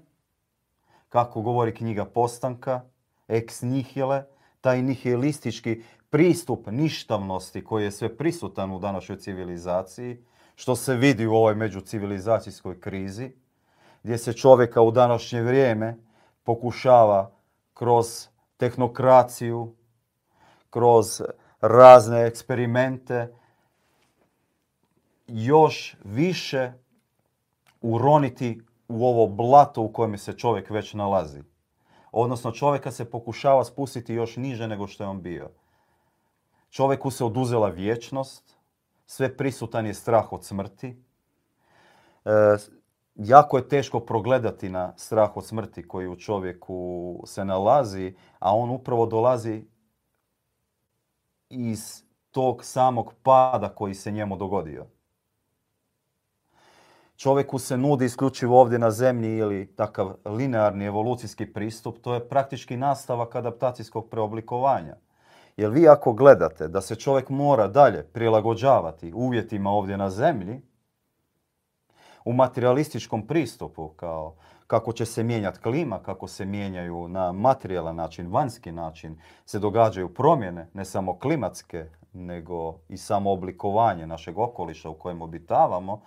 kako 1.09 1.43
govori 1.43 1.75
knjiga 1.75 2.04
Postanka, 2.04 2.81
ex 3.28 3.62
nihile, 3.62 4.25
taj 4.61 4.83
nihilistički 4.83 5.83
pristup 6.14 6.66
ništavnosti 6.66 7.64
koji 7.64 7.85
je 7.85 7.90
sve 7.90 8.16
prisutan 8.16 8.73
u 8.73 8.78
današnjoj 8.78 9.18
civilizaciji, 9.18 10.25
što 10.54 10.76
se 10.76 10.94
vidi 10.94 11.26
u 11.26 11.35
ovoj 11.35 11.54
međucivilizacijskoj 11.54 12.80
krizi, 12.80 13.33
gdje 14.02 14.18
se 14.18 14.33
čovjeka 14.33 14.83
u 14.83 14.90
današnje 14.90 15.42
vrijeme 15.42 15.97
pokušava 16.44 17.30
kroz 17.73 18.28
tehnokraciju, 18.56 19.75
kroz 20.71 21.23
razne 21.61 22.26
eksperimente 22.26 23.35
još 25.26 25.97
više 26.04 26.73
uroniti 27.80 28.61
u 28.88 29.06
ovo 29.06 29.26
blato 29.26 29.83
u 29.83 29.92
kojem 29.92 30.18
se 30.18 30.33
čovjek 30.33 30.71
već 30.71 30.94
nalazi. 30.94 31.42
Odnosno 32.12 32.52
čovjeka 32.52 32.90
se 32.90 33.11
pokušava 33.11 33.64
spustiti 33.64 34.14
još 34.14 34.37
niže 34.37 34.68
nego 34.68 34.87
što 34.87 35.04
je 35.04 35.09
on 35.09 35.23
bio. 35.23 35.50
Čovjeku 36.75 37.11
se 37.11 37.25
oduzela 37.25 37.69
vječnost, 37.69 38.57
sve 39.07 39.37
prisutan 39.37 39.87
je 39.87 39.95
strah 39.95 40.33
od 40.33 40.45
smrti. 40.45 41.04
E, 42.25 42.31
jako 43.14 43.57
je 43.57 43.69
teško 43.69 44.00
progledati 44.00 44.69
na 44.69 44.93
strah 44.97 45.37
od 45.37 45.47
smrti 45.47 45.88
koji 45.88 46.09
u 46.09 46.16
čovjeku 46.16 47.23
se 47.26 47.45
nalazi, 47.45 48.14
a 48.38 48.57
on 48.57 48.71
upravo 48.71 49.07
dolazi 49.07 49.64
iz 51.50 52.02
tog 52.31 52.64
samog 52.64 53.14
pada 53.23 53.69
koji 53.69 53.95
se 53.95 54.11
njemu 54.11 54.37
dogodio. 54.37 54.87
Čovjeku 57.16 57.59
se 57.59 57.76
nudi 57.76 58.04
isključivo 58.04 58.61
ovdje 58.61 58.78
na 58.78 58.90
zemlji 58.90 59.37
ili 59.37 59.75
takav 59.76 60.14
linearni 60.25 60.85
evolucijski 60.85 61.52
pristup, 61.52 61.99
to 61.99 62.14
je 62.14 62.28
praktički 62.28 62.76
nastavak 62.76 63.37
adaptacijskog 63.37 64.09
preoblikovanja. 64.11 65.03
Jer 65.56 65.70
vi 65.70 65.88
ako 65.88 66.12
gledate 66.12 66.68
da 66.68 66.80
se 66.80 66.96
čovjek 66.96 67.28
mora 67.28 67.68
dalje 67.68 68.02
prilagođavati 68.02 69.12
uvjetima 69.12 69.70
ovdje 69.70 69.96
na 69.96 70.11
zemlji, 70.11 70.62
u 72.25 72.32
materialističkom 72.32 73.26
pristupu, 73.26 73.88
kao 73.88 74.37
kako 74.66 74.92
će 74.92 75.06
se 75.06 75.23
mijenjati 75.23 75.61
klima, 75.61 75.99
kako 75.99 76.28
se 76.28 76.44
mijenjaju 76.44 77.08
na 77.08 77.32
materijalan 77.32 77.96
način, 77.96 78.32
vanjski 78.32 78.73
način, 78.73 79.20
se 79.44 79.58
događaju 79.58 80.14
promjene, 80.14 80.68
ne 80.75 80.84
samo 80.84 81.18
klimatske, 81.18 81.90
nego 82.12 82.78
i 82.88 82.96
samo 82.96 83.32
oblikovanje 83.32 84.06
našeg 84.06 84.38
okoliša 84.38 84.90
u 84.90 84.94
kojem 84.94 85.23
obitavamo, 85.23 86.00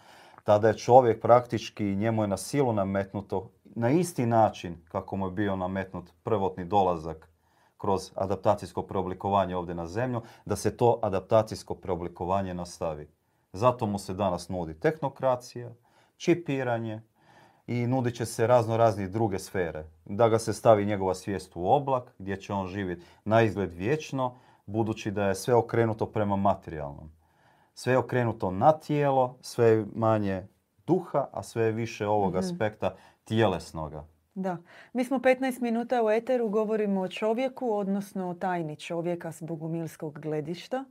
tada 0.44 0.68
je 0.68 0.77
čovjek 0.77 1.22
praktički, 1.22 1.96
njemu 1.96 2.24
je 2.24 2.27
na 2.27 2.38
silu 2.38 2.74
nametnuto 2.74 3.50
na 3.66 3.89
isti 3.89 4.25
način 4.25 4.77
kako 4.92 5.16
mu 5.16 5.27
je 5.27 5.32
bio 5.32 5.56
nametnut 5.56 6.10
prvotni 6.24 6.66
dolazak 6.66 7.30
kroz 7.78 8.12
adaptacijsko 8.16 8.82
preoblikovanje 8.82 9.56
ovdje 9.56 9.76
na 9.76 9.88
zemlju, 9.88 10.22
da 10.46 10.56
se 10.56 10.78
to 10.78 11.00
adaptacijsko 11.02 11.76
preoblikovanje 11.76 12.54
nastavi. 12.54 13.10
Zato 13.54 13.86
mu 13.86 14.00
se 14.00 14.14
danas 14.14 14.50
nudi 14.50 14.80
tehnokracija, 14.80 15.70
čipiranje 16.18 17.02
i 17.68 17.88
nudit 17.88 18.16
će 18.16 18.26
se 18.26 18.48
razno 18.48 18.78
razne 18.78 19.08
druge 19.08 19.40
sfere. 19.40 19.86
Da 20.06 20.30
ga 20.30 20.40
se 20.40 20.54
stavi 20.54 20.86
njegova 20.86 21.16
svijest 21.16 21.52
u 21.56 21.68
oblak 21.68 22.14
gdje 22.18 22.42
će 22.42 22.54
on 22.54 22.68
živjeti 22.68 23.06
na 23.26 23.42
izgled 23.42 23.74
vječno, 23.74 24.36
budući 24.66 25.12
da 25.12 25.26
je 25.26 25.36
sve 25.36 25.56
okrenuto 25.56 26.06
prema 26.06 26.36
materijalnom. 26.36 27.12
Sve 27.74 27.94
je 27.94 27.98
okrenuto 27.98 28.52
na 28.52 28.72
tijelo, 28.72 29.38
sve 29.42 29.86
manje 29.96 30.48
duha, 30.88 31.28
a 31.32 31.44
sve 31.44 31.72
više 31.72 32.08
ovog 32.08 32.30
mhm. 32.30 32.40
aspekta 32.40 32.96
tjelesnoga. 33.24 34.06
Da. 34.38 34.58
Mi 34.94 35.03
smo 35.03 35.17
15 35.17 35.62
minuta 35.62 36.03
u 36.03 36.10
eteru, 36.10 36.50
govorimo 36.50 37.01
o 37.01 37.08
čovjeku, 37.08 37.72
odnosno 37.72 38.29
o 38.29 38.34
tajni 38.34 38.75
čovjeka 38.75 39.32
s 39.32 39.41
bogumilskog 39.41 40.20
gledišta. 40.20 40.86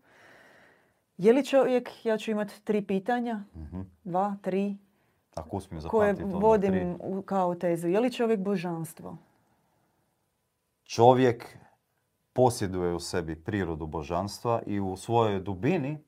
Je 1.18 1.32
li 1.32 1.44
čovjek, 1.44 2.06
ja 2.06 2.18
ću 2.18 2.30
imati 2.30 2.64
tri 2.64 2.82
pitanja, 2.82 3.44
uh 3.54 3.84
dva, 4.04 4.36
tri, 4.42 4.76
ako 5.34 5.60
koje 5.88 6.14
vodim 6.24 6.98
kao 7.24 7.54
tezu. 7.54 7.88
Je 7.88 8.00
li 8.00 8.12
čovjek 8.12 8.40
božanstvo? 8.40 9.16
Čovjek 10.84 11.58
posjeduje 12.32 12.94
u 12.94 13.00
sebi 13.00 13.36
prirodu 13.44 13.86
božanstva 13.86 14.62
i 14.66 14.80
u 14.80 14.96
svojoj 14.96 15.40
dubini, 15.40 15.98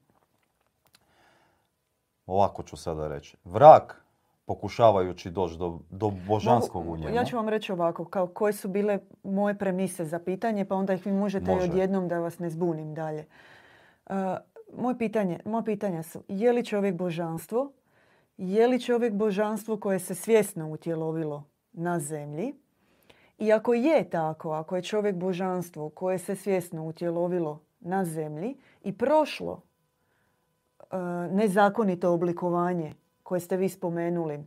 ovako 2.27 2.63
ću 2.63 2.77
sada 2.77 3.09
reći, 3.09 3.37
vrak 3.45 4.08
pokušavajući 4.49 5.31
doći 5.31 5.59
do, 5.59 5.79
do 5.91 6.13
božanskog 6.29 6.89
u 6.89 6.97
njemu. 6.97 7.15
Ja 7.15 7.25
ću 7.25 7.37
vam 7.37 7.49
reći 7.49 7.73
ovako, 7.73 8.05
kao 8.05 8.27
koje 8.27 8.53
su 8.53 8.69
bile 8.69 8.99
moje 9.23 9.59
premise 9.59 10.05
za 10.05 10.19
pitanje, 10.19 10.65
pa 10.65 10.75
onda 10.75 10.95
ih 10.95 11.07
vi 11.07 11.13
možete 11.13 11.55
Može. 11.55 11.71
odjednom 11.71 12.09
da 12.09 12.19
vas 12.19 12.39
ne 12.39 12.51
zbunim 12.51 12.95
dalje. 12.95 13.27
Uh, 14.07 14.15
moje, 14.79 14.99
pitanje, 14.99 15.41
moje 15.45 15.65
pitanja 15.65 16.03
su, 16.03 16.23
je 16.29 16.53
li 16.53 16.65
čovjek 16.65 16.95
božanstvo? 16.95 17.73
je 18.39 18.67
li 18.67 18.81
čovjek 18.81 19.15
božanstvo 19.15 19.77
koje 19.77 19.99
se 19.99 20.15
svjesno 20.15 20.71
utjelovilo 20.71 21.45
na 21.73 22.01
zemlji? 22.01 22.55
I 23.39 23.53
ako 23.53 23.75
je 23.75 24.11
tako, 24.11 24.51
ako 24.51 24.77
je 24.77 24.83
čovjek 24.83 25.17
božanstvo 25.17 25.89
koje 25.89 26.19
se 26.19 26.37
svjesno 26.37 26.85
utjelovilo 26.85 27.61
na 27.81 28.05
zemlji 28.05 28.57
i 28.85 28.99
prošlo 28.99 29.61
e, 30.81 30.97
nezakonito 31.31 32.13
oblikovanje 32.13 32.95
koje 33.29 33.41
ste 33.41 33.57
vi 33.57 33.69
spomenuli, 33.69 34.41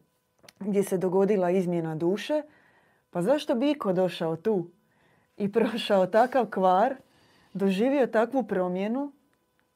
gdje 0.60 0.84
se 0.84 0.98
dogodila 0.98 1.52
izmjena 1.52 1.96
duše, 1.96 2.42
pa 3.10 3.22
zašto 3.22 3.56
bi 3.56 3.72
iko 3.72 3.94
došao 3.94 4.36
tu 4.36 4.68
i 5.38 5.52
prošao 5.52 6.08
takav 6.08 6.46
kvar, 6.50 6.96
doživio 7.54 8.08
takvu 8.08 8.44
promjenu 8.44 9.12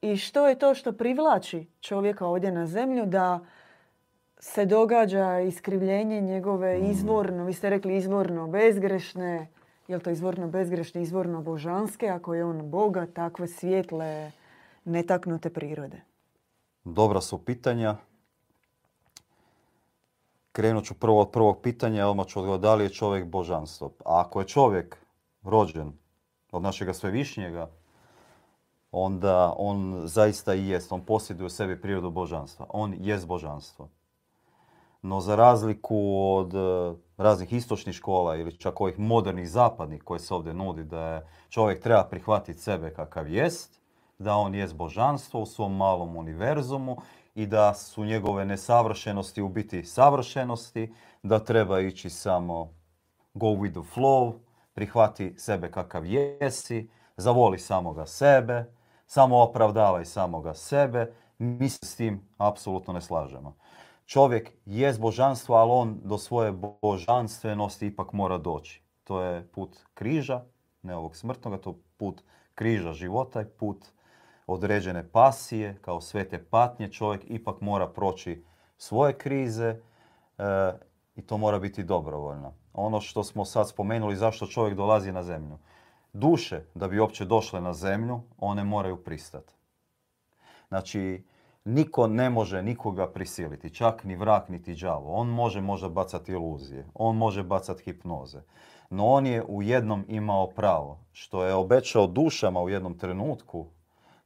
i 0.01 0.17
što 0.17 0.47
je 0.47 0.59
to 0.59 0.73
što 0.73 0.91
privlači 0.91 1.67
čovjeka 1.81 2.25
ovdje 2.25 2.51
na 2.51 2.67
zemlju 2.67 3.05
da 3.05 3.45
se 4.39 4.65
događa 4.65 5.39
iskrivljenje 5.39 6.21
njegove 6.21 6.77
mm. 6.77 6.85
izvorno, 6.85 7.45
vi 7.45 7.53
ste 7.53 7.69
rekli 7.69 7.97
izvorno, 7.97 8.47
bezgrešne 8.47 9.47
Je 9.87 9.95
li 9.95 10.03
to 10.03 10.09
izvorno 10.09 10.47
bezgrešne, 10.47 11.01
izvorno 11.01 11.41
božanske, 11.41 12.07
ako 12.09 12.33
je 12.33 12.45
on 12.45 12.69
Boga, 12.69 13.05
takve 13.05 13.47
svijetle, 13.47 14.31
netaknute 14.85 15.49
prirode? 15.49 16.01
Dobra 16.83 17.21
su 17.21 17.37
pitanja. 17.45 17.97
Krenut 20.55 20.85
ću 20.85 20.93
prvo 20.93 21.21
od 21.21 21.31
prvog 21.31 21.61
pitanja, 21.61 22.07
odmah 22.07 22.25
ću 22.25 22.39
odgovoriti 22.39 22.61
da 22.61 22.75
li 22.75 22.83
je 22.83 22.89
čovjek 22.89 23.25
božanstvo. 23.27 23.91
A 24.05 24.21
ako 24.21 24.39
je 24.39 24.47
čovjek 24.47 24.97
rođen 25.43 25.93
od 26.51 26.61
našega 26.61 26.93
svevišnjega, 26.93 27.69
onda 28.91 29.53
on 29.57 30.01
zaista 30.03 30.53
i 30.53 30.67
jest. 30.67 30.91
On 30.91 31.01
posjeduje 31.01 31.45
u 31.45 31.49
sebi 31.49 31.81
prirodu 31.81 32.09
božanstva. 32.09 32.65
On 32.69 32.95
jest 32.99 33.27
božanstvo. 33.27 33.89
No 35.01 35.21
za 35.21 35.35
razliku 35.35 35.97
od 36.17 36.53
e, 36.55 36.95
raznih 37.17 37.53
istočnih 37.53 37.95
škola 37.95 38.35
ili 38.35 38.57
čak 38.57 38.81
ovih 38.81 38.99
modernih 38.99 39.49
zapadnih 39.49 40.03
koje 40.03 40.19
se 40.19 40.33
ovdje 40.33 40.53
nudi 40.53 40.83
da 40.83 41.01
je 41.01 41.27
čovjek 41.49 41.83
treba 41.83 42.03
prihvatiti 42.03 42.59
sebe 42.59 42.93
kakav 42.93 43.29
jest, 43.29 43.81
da 44.19 44.35
on 44.35 44.55
jest 44.55 44.75
božanstvo 44.75 45.41
u 45.41 45.45
svom 45.45 45.75
malom 45.75 46.17
univerzumu 46.17 46.97
i 47.35 47.47
da 47.47 47.73
su 47.73 48.05
njegove 48.05 48.45
nesavršenosti 48.45 49.41
u 49.41 49.49
biti 49.49 49.83
savršenosti, 49.83 50.93
da 51.23 51.39
treba 51.39 51.79
ići 51.79 52.09
samo 52.09 52.73
go 53.33 53.47
with 53.47 53.71
the 53.71 53.99
flow, 53.99 54.33
prihvati 54.73 55.33
sebe 55.37 55.71
kakav 55.71 56.05
jesi, 56.05 56.89
zavoli 57.17 57.59
samoga 57.59 58.05
sebe, 58.05 58.65
samo 59.07 59.37
opravdavaj 59.41 60.05
samoga 60.05 60.53
sebe. 60.53 61.13
Mi 61.37 61.69
se 61.69 61.85
s 61.85 61.95
tim 61.95 62.27
apsolutno 62.37 62.93
ne 62.93 63.01
slažemo. 63.01 63.55
Čovjek 64.05 64.51
je 64.65 64.93
božanstvo, 64.99 65.55
ali 65.55 65.71
on 65.71 65.99
do 66.03 66.17
svoje 66.17 66.53
božanstvenosti 66.81 67.87
ipak 67.87 68.13
mora 68.13 68.37
doći. 68.37 68.83
To 69.03 69.21
je 69.21 69.47
put 69.47 69.77
križa, 69.93 70.43
ne 70.81 70.95
ovog 70.95 71.15
smrtnoga, 71.15 71.57
to 71.57 71.69
je 71.69 71.75
put 71.97 72.21
križa 72.55 72.93
života 72.93 73.41
i 73.41 73.45
put 73.45 73.85
određene 74.47 75.09
pasije, 75.09 75.77
kao 75.81 76.01
svete 76.01 76.43
patnje. 76.43 76.91
Čovjek 76.91 77.23
ipak 77.27 77.61
mora 77.61 77.87
proći 77.87 78.43
svoje 78.77 79.13
krize 79.13 79.65
e, 79.67 79.81
i 81.15 81.21
to 81.21 81.37
mora 81.37 81.59
biti 81.59 81.83
dobrovoljno. 81.83 82.53
Ono 82.73 83.01
što 83.01 83.23
smo 83.23 83.45
sad 83.45 83.69
spomenuli, 83.69 84.15
zašto 84.15 84.45
čovjek 84.45 84.77
dolazi 84.77 85.11
na 85.11 85.23
zemlju. 85.23 85.57
Duše, 86.13 86.63
da 86.75 86.87
bi 86.87 86.99
uopće 86.99 87.25
došle 87.25 87.61
na 87.61 87.73
zemlju, 87.73 88.21
one 88.37 88.63
moraju 88.63 89.03
pristati. 89.03 89.53
Znači, 90.67 91.23
niko 91.65 92.07
ne 92.07 92.29
može 92.29 92.61
nikoga 92.61 93.07
prisiliti, 93.07 93.73
čak 93.73 94.03
ni 94.03 94.15
vrak, 94.15 94.49
niti 94.49 94.75
đavo. 94.75 95.13
On 95.13 95.27
može 95.27 95.61
možda 95.61 95.89
bacati 95.89 96.31
iluzije, 96.31 96.85
on 96.93 97.17
može 97.17 97.43
bacati 97.43 97.83
hipnoze. 97.83 98.41
No 98.89 99.07
on 99.07 99.25
je 99.25 99.43
u 99.47 99.63
jednom 99.63 100.05
imao 100.07 100.47
pravo, 100.47 100.99
što 101.11 101.45
je 101.45 101.53
obećao 101.53 102.07
dušama 102.07 102.61
u 102.61 102.69
jednom 102.69 102.97
trenutku 102.97 103.67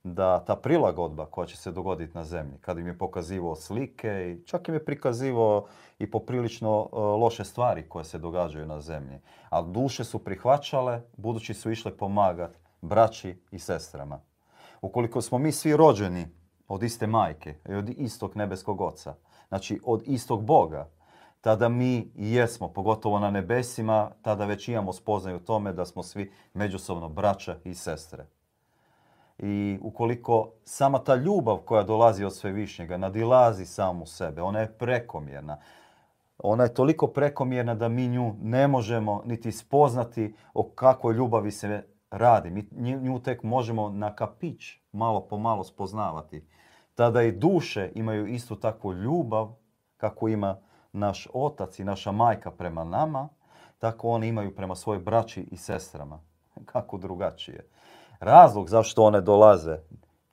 da 0.03 0.45
ta 0.45 0.55
prilagodba 0.55 1.25
koja 1.25 1.47
će 1.47 1.57
se 1.57 1.71
dogoditi 1.71 2.17
na 2.17 2.23
zemlji, 2.23 2.57
kad 2.61 2.77
im 2.77 2.87
je 2.87 2.97
pokazivao 2.97 3.55
slike 3.55 4.07
i 4.07 4.45
čak 4.45 4.67
im 4.67 4.73
je 4.73 4.85
prikazivao 4.85 5.65
i 5.99 6.11
poprilično 6.11 6.89
e, 6.91 6.95
loše 6.95 7.43
stvari 7.45 7.89
koje 7.89 8.05
se 8.05 8.17
događaju 8.17 8.65
na 8.65 8.81
zemlji. 8.81 9.19
Ali 9.49 9.71
duše 9.71 10.03
su 10.03 10.19
prihvaćale, 10.19 11.01
budući 11.17 11.53
su 11.53 11.71
išle 11.71 11.97
pomagati 11.97 12.59
braći 12.81 13.41
i 13.51 13.59
sestrama. 13.59 14.21
Ukoliko 14.81 15.21
smo 15.21 15.37
mi 15.37 15.51
svi 15.51 15.77
rođeni 15.77 16.27
od 16.67 16.83
iste 16.83 17.07
majke 17.07 17.55
i 17.69 17.73
od 17.73 17.89
istog 17.89 18.35
nebeskog 18.35 18.81
oca, 18.81 19.15
znači 19.47 19.79
od 19.85 20.03
istog 20.05 20.43
Boga, 20.43 20.89
tada 21.41 21.69
mi 21.69 22.11
jesmo, 22.15 22.67
pogotovo 22.67 23.19
na 23.19 23.31
nebesima, 23.31 24.11
tada 24.21 24.45
već 24.45 24.67
imamo 24.67 24.93
spoznaju 24.93 25.39
tome 25.39 25.73
da 25.73 25.85
smo 25.85 26.03
svi 26.03 26.31
međusobno 26.53 27.09
braća 27.09 27.55
i 27.63 27.73
sestre. 27.73 28.25
I 29.39 29.79
ukoliko 29.81 30.51
sama 30.63 30.99
ta 30.99 31.15
ljubav 31.15 31.57
koja 31.57 31.83
dolazi 31.83 32.25
od 32.25 32.35
svevišnjega 32.35 32.97
nadilazi 32.97 33.65
samu 33.65 34.05
sebe, 34.05 34.41
ona 34.41 34.59
je 34.59 34.71
prekomjerna. 34.77 35.57
Ona 36.37 36.63
je 36.63 36.73
toliko 36.73 37.07
prekomjerna 37.07 37.75
da 37.75 37.89
mi 37.89 38.07
nju 38.07 38.35
ne 38.41 38.67
možemo 38.67 39.23
niti 39.25 39.51
spoznati 39.51 40.35
o 40.53 40.63
kakvoj 40.63 41.13
ljubavi 41.13 41.51
se 41.51 41.83
radi. 42.11 42.49
Mi 42.71 42.91
nju 42.91 43.19
tek 43.19 43.43
možemo 43.43 43.89
na 43.89 44.15
kapić 44.15 44.77
malo 44.91 45.27
po 45.27 45.37
malo 45.37 45.63
spoznavati. 45.63 46.45
Tada 46.95 47.21
i 47.21 47.31
duše 47.31 47.91
imaju 47.95 48.27
istu 48.27 48.55
takvu 48.55 48.93
ljubav 48.93 49.49
kako 49.97 50.27
ima 50.27 50.57
naš 50.93 51.27
otac 51.33 51.79
i 51.79 51.83
naša 51.83 52.11
majka 52.11 52.51
prema 52.51 52.83
nama, 52.83 53.29
tako 53.77 54.09
oni 54.09 54.27
imaju 54.27 54.55
prema 54.55 54.75
svojoj 54.75 54.99
braći 54.99 55.41
i 55.51 55.57
sestrama. 55.57 56.19
Kako 56.65 56.97
drugačije. 56.97 57.67
Razlog 58.19 58.69
zašto 58.69 59.03
one 59.03 59.21
dolaze 59.21 59.77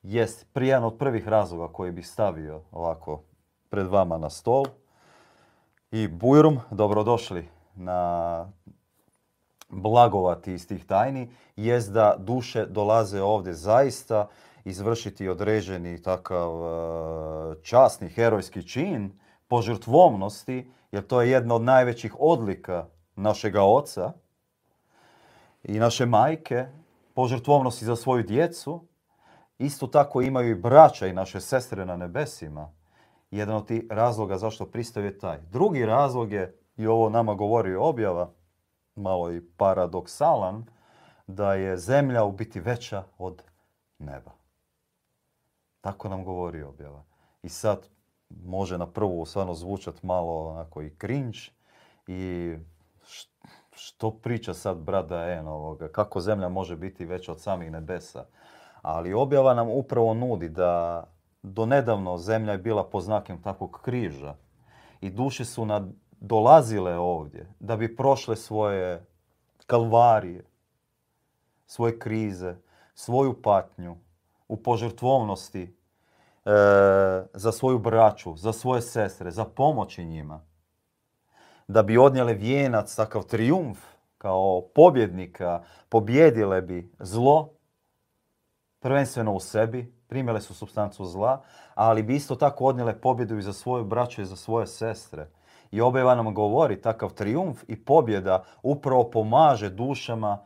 jest 0.02 0.46
prijan 0.52 0.84
od 0.84 0.98
prvih 0.98 1.28
razloga 1.28 1.72
koji 1.72 1.92
bih 1.92 2.08
stavio 2.08 2.62
ovako 2.72 3.22
pred 3.68 3.86
vama 3.86 4.18
na 4.18 4.30
stol. 4.30 4.64
I 5.90 6.08
Bujrum, 6.08 6.60
dobrodošli 6.70 7.48
na 7.74 8.52
blagovati 9.68 10.52
iz 10.52 10.68
tih 10.68 10.86
tajni, 10.86 11.30
jest 11.56 11.92
da 11.92 12.16
duše 12.18 12.66
dolaze 12.66 13.22
ovdje 13.22 13.54
zaista 13.54 14.28
izvršiti 14.64 15.28
određeni 15.28 16.02
takav 16.02 16.50
e, 16.52 17.62
časni 17.62 18.08
herojski 18.08 18.68
čin 18.68 19.18
požrtvovnosti, 19.48 20.70
jer 20.92 21.06
to 21.06 21.22
je 21.22 21.30
jedna 21.30 21.54
od 21.54 21.62
najvećih 21.62 22.16
odlika 22.18 22.86
našega 23.16 23.62
oca 23.62 24.12
i 25.64 25.78
naše 25.78 26.06
majke, 26.06 26.66
požrtvovnosti 27.16 27.84
za 27.84 27.96
svoju 27.96 28.22
djecu, 28.22 28.86
isto 29.58 29.86
tako 29.86 30.22
imaju 30.22 30.50
i 30.50 30.60
braća 30.60 31.06
i 31.06 31.12
naše 31.12 31.40
sestre 31.40 31.86
na 31.86 31.96
nebesima. 31.96 32.72
Jedan 33.30 33.56
od 33.56 33.66
tih 33.66 33.82
razloga 33.90 34.38
zašto 34.38 34.66
pristaju 34.66 35.06
je 35.06 35.18
taj. 35.18 35.38
Drugi 35.40 35.86
razlog 35.86 36.32
je, 36.32 36.58
i 36.76 36.86
ovo 36.86 37.08
nama 37.08 37.34
govori 37.34 37.74
objava, 37.74 38.30
malo 38.94 39.32
i 39.32 39.40
paradoksalan, 39.56 40.66
da 41.26 41.54
je 41.54 41.76
zemlja 41.76 42.24
u 42.24 42.32
biti 42.32 42.60
veća 42.60 43.04
od 43.18 43.42
neba. 43.98 44.30
Tako 45.80 46.08
nam 46.08 46.24
govori 46.24 46.62
objava. 46.62 47.04
I 47.42 47.48
sad 47.48 47.88
može 48.44 48.78
na 48.78 48.86
prvu 48.86 49.26
stvarno 49.26 49.54
zvučati 49.54 50.06
malo 50.06 50.48
onako 50.48 50.82
i 50.82 50.96
cringe 51.00 51.38
i 52.06 52.54
što 53.76 54.10
priča 54.10 54.54
sad 54.54 54.76
brat 54.76 55.10
en 55.10 55.48
ovoga, 55.48 55.88
kako 55.88 56.20
zemlja 56.20 56.48
može 56.48 56.76
biti 56.76 57.04
veća 57.04 57.32
od 57.32 57.40
samih 57.40 57.70
nebesa. 57.70 58.24
Ali 58.82 59.14
objava 59.14 59.54
nam 59.54 59.68
upravo 59.70 60.14
nudi 60.14 60.48
da 60.48 61.04
do 61.42 61.66
nedavno 61.66 62.18
zemlja 62.18 62.52
je 62.52 62.58
bila 62.58 62.84
po 62.84 63.00
znakem 63.00 63.42
takvog 63.42 63.80
križa 63.82 64.34
i 65.00 65.10
duše 65.10 65.44
su 65.44 65.66
dolazile 66.20 66.98
ovdje 66.98 67.52
da 67.60 67.76
bi 67.76 67.96
prošle 67.96 68.36
svoje 68.36 69.06
kalvarije, 69.66 70.44
svoje 71.66 71.98
krize, 71.98 72.56
svoju 72.94 73.42
patnju 73.42 73.96
u 74.48 74.56
požrtvovnosti 74.56 75.62
e, 75.62 76.50
za 77.34 77.52
svoju 77.52 77.78
braću, 77.78 78.36
za 78.36 78.52
svoje 78.52 78.82
sestre, 78.82 79.30
za 79.30 79.44
pomoći 79.44 80.04
njima 80.04 80.40
da 81.68 81.82
bi 81.82 81.98
odnijele 81.98 82.34
vijenac, 82.34 82.94
takav 82.94 83.22
trijumf, 83.22 83.78
kao 84.18 84.62
pobjednika, 84.74 85.62
pobjedile 85.88 86.62
bi 86.62 86.92
zlo, 86.98 87.50
prvenstveno 88.80 89.32
u 89.34 89.40
sebi, 89.40 89.94
primjele 90.08 90.40
su 90.40 90.54
substancu 90.54 91.04
zla, 91.04 91.42
ali 91.74 92.02
bi 92.02 92.14
isto 92.14 92.34
tako 92.36 92.64
odnijele 92.64 93.00
pobjedu 93.00 93.38
i 93.38 93.42
za 93.42 93.52
svoju 93.52 93.84
braću 93.84 94.22
i 94.22 94.26
za 94.26 94.36
svoje 94.36 94.66
sestre. 94.66 95.30
I 95.70 95.80
objava 95.80 96.14
nam 96.14 96.34
govori, 96.34 96.80
takav 96.80 97.14
trijumf 97.14 97.62
i 97.68 97.84
pobjeda 97.84 98.44
upravo 98.62 99.10
pomaže 99.10 99.70
dušama 99.70 100.44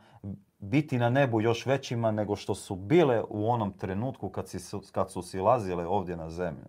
biti 0.59 0.99
na 0.99 1.11
nebu 1.11 1.41
još 1.41 1.67
većima 1.67 2.11
nego 2.11 2.37
što 2.37 2.55
su 2.55 2.75
bile 2.75 3.23
u 3.29 3.51
onom 3.51 3.73
trenutku 3.73 4.29
kad, 4.29 4.49
si, 4.49 4.59
kad 4.93 5.11
su 5.11 5.23
silazile 5.23 5.87
ovdje 5.87 6.17
na 6.17 6.31
zemlju. 6.31 6.67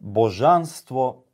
Božanstvo 0.00 1.24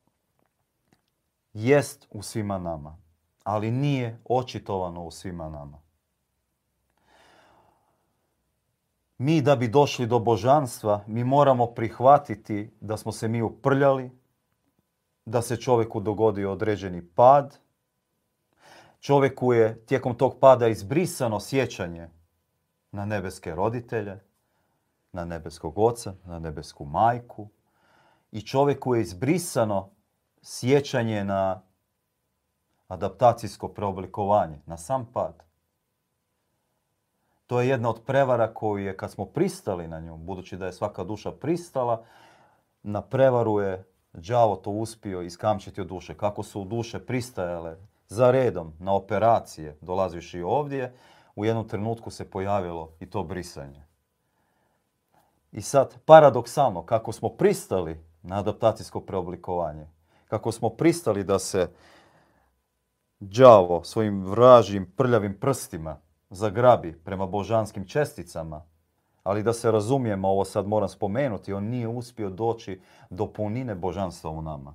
jest 1.57 2.07
u 2.11 2.23
svima 2.23 2.59
nama, 2.59 2.97
ali 3.45 3.71
nije 3.71 4.21
očitovano 4.25 5.05
u 5.05 5.11
svima 5.11 5.49
nama. 5.49 5.81
Mi 9.19 9.43
da 9.43 9.57
bi 9.57 9.69
došli 9.69 10.07
do 10.07 10.19
božanstva, 10.19 11.05
mi 11.07 11.25
moramo 11.25 11.67
prihvatiti 11.67 12.71
da 12.81 12.97
smo 12.97 13.13
se 13.13 13.29
mi 13.29 13.43
uprljali, 13.43 14.11
da 15.25 15.43
se 15.43 15.57
čovjeku 15.57 16.01
dogodio 16.01 16.53
određeni 16.53 17.07
pad. 17.07 17.59
Čovjeku 19.01 19.53
je 19.53 19.85
tijekom 19.87 20.15
tog 20.15 20.39
pada 20.41 20.69
izbrisano 20.69 21.41
sjećanje 21.41 22.09
na 22.93 23.05
nebeske 23.05 23.55
roditelje, 23.55 24.21
na 25.13 25.25
nebeskog 25.25 25.79
oca, 25.79 26.15
na 26.25 26.39
nebesku 26.39 26.85
majku. 26.85 27.49
I 28.33 28.43
čovjeku 28.43 28.95
je 28.95 29.03
izbrisano 29.03 29.96
sjećanje 30.47 31.25
na 31.25 31.63
adaptacijsko 32.89 33.69
preoblikovanje, 33.69 34.61
na 34.67 34.77
sam 34.77 35.07
pad. 35.13 35.43
To 37.47 37.61
je 37.61 37.69
jedna 37.69 37.91
od 37.91 38.03
prevara 38.07 38.55
koju 38.55 38.85
je, 38.85 38.97
kad 38.97 39.11
smo 39.11 39.25
pristali 39.25 39.89
na 39.89 40.01
nju, 40.01 40.17
budući 40.17 40.57
da 40.57 40.67
je 40.67 40.73
svaka 40.73 41.05
duša 41.05 41.33
pristala, 41.33 42.05
na 42.83 43.03
prevaru 43.03 43.61
je 43.61 43.85
đavo 44.13 44.57
to 44.57 44.71
uspio 44.71 45.23
iskamčiti 45.23 45.81
od 45.81 45.87
duše. 45.87 46.15
Kako 46.15 46.43
su 46.43 46.65
duše 46.65 47.07
pristajale 47.07 47.77
za 48.09 48.31
redom 48.31 48.73
na 48.79 48.95
operacije, 48.95 49.79
dolazivši 49.81 50.43
ovdje, 50.43 50.95
u 51.37 51.45
jednom 51.45 51.69
trenutku 51.69 52.11
se 52.11 52.31
pojavilo 52.31 52.93
i 53.01 53.11
to 53.11 53.23
brisanje. 53.23 53.87
I 55.53 55.63
sad, 55.63 55.95
paradoksalno, 56.05 56.83
kako 56.83 57.13
smo 57.13 57.29
pristali 57.29 58.01
na 58.23 58.39
adaptacijsko 58.39 59.01
preoblikovanje, 59.01 59.96
kako 60.29 60.53
smo 60.53 60.69
pristali 60.71 61.25
da 61.25 61.39
se 61.39 61.71
đavo 63.21 63.85
svojim 63.85 64.25
vražim 64.25 64.93
prljavim 64.97 65.41
prstima 65.41 66.01
zagrabi 66.31 66.93
prema 67.05 67.27
božanskim 67.27 67.87
česticama, 67.87 68.65
ali 69.23 69.43
da 69.43 69.53
se 69.53 69.71
razumijemo, 69.71 70.29
ovo 70.29 70.45
sad 70.45 70.67
moram 70.67 70.89
spomenuti, 70.89 71.53
on 71.53 71.65
nije 71.65 71.89
uspio 71.89 72.31
doći 72.31 72.81
do 73.11 73.33
punine 73.33 73.75
božanstva 73.75 74.31
u 74.31 74.43
nama. 74.43 74.75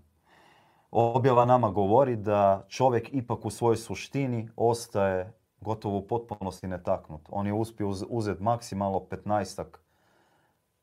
Objava 0.92 1.46
nama 1.46 1.70
govori 1.70 2.16
da 2.16 2.66
čovjek 2.68 3.10
ipak 3.14 3.46
u 3.46 3.50
svojoj 3.50 3.78
suštini 3.78 4.50
ostaje 4.56 5.34
gotovo 5.62 5.98
u 5.98 6.08
potpunosti 6.08 6.68
netaknut. 6.68 7.22
On 7.30 7.48
je 7.48 7.54
uspio 7.54 7.94
uzeti 8.10 8.44
maksimalno 8.44 9.00
15 9.00 9.66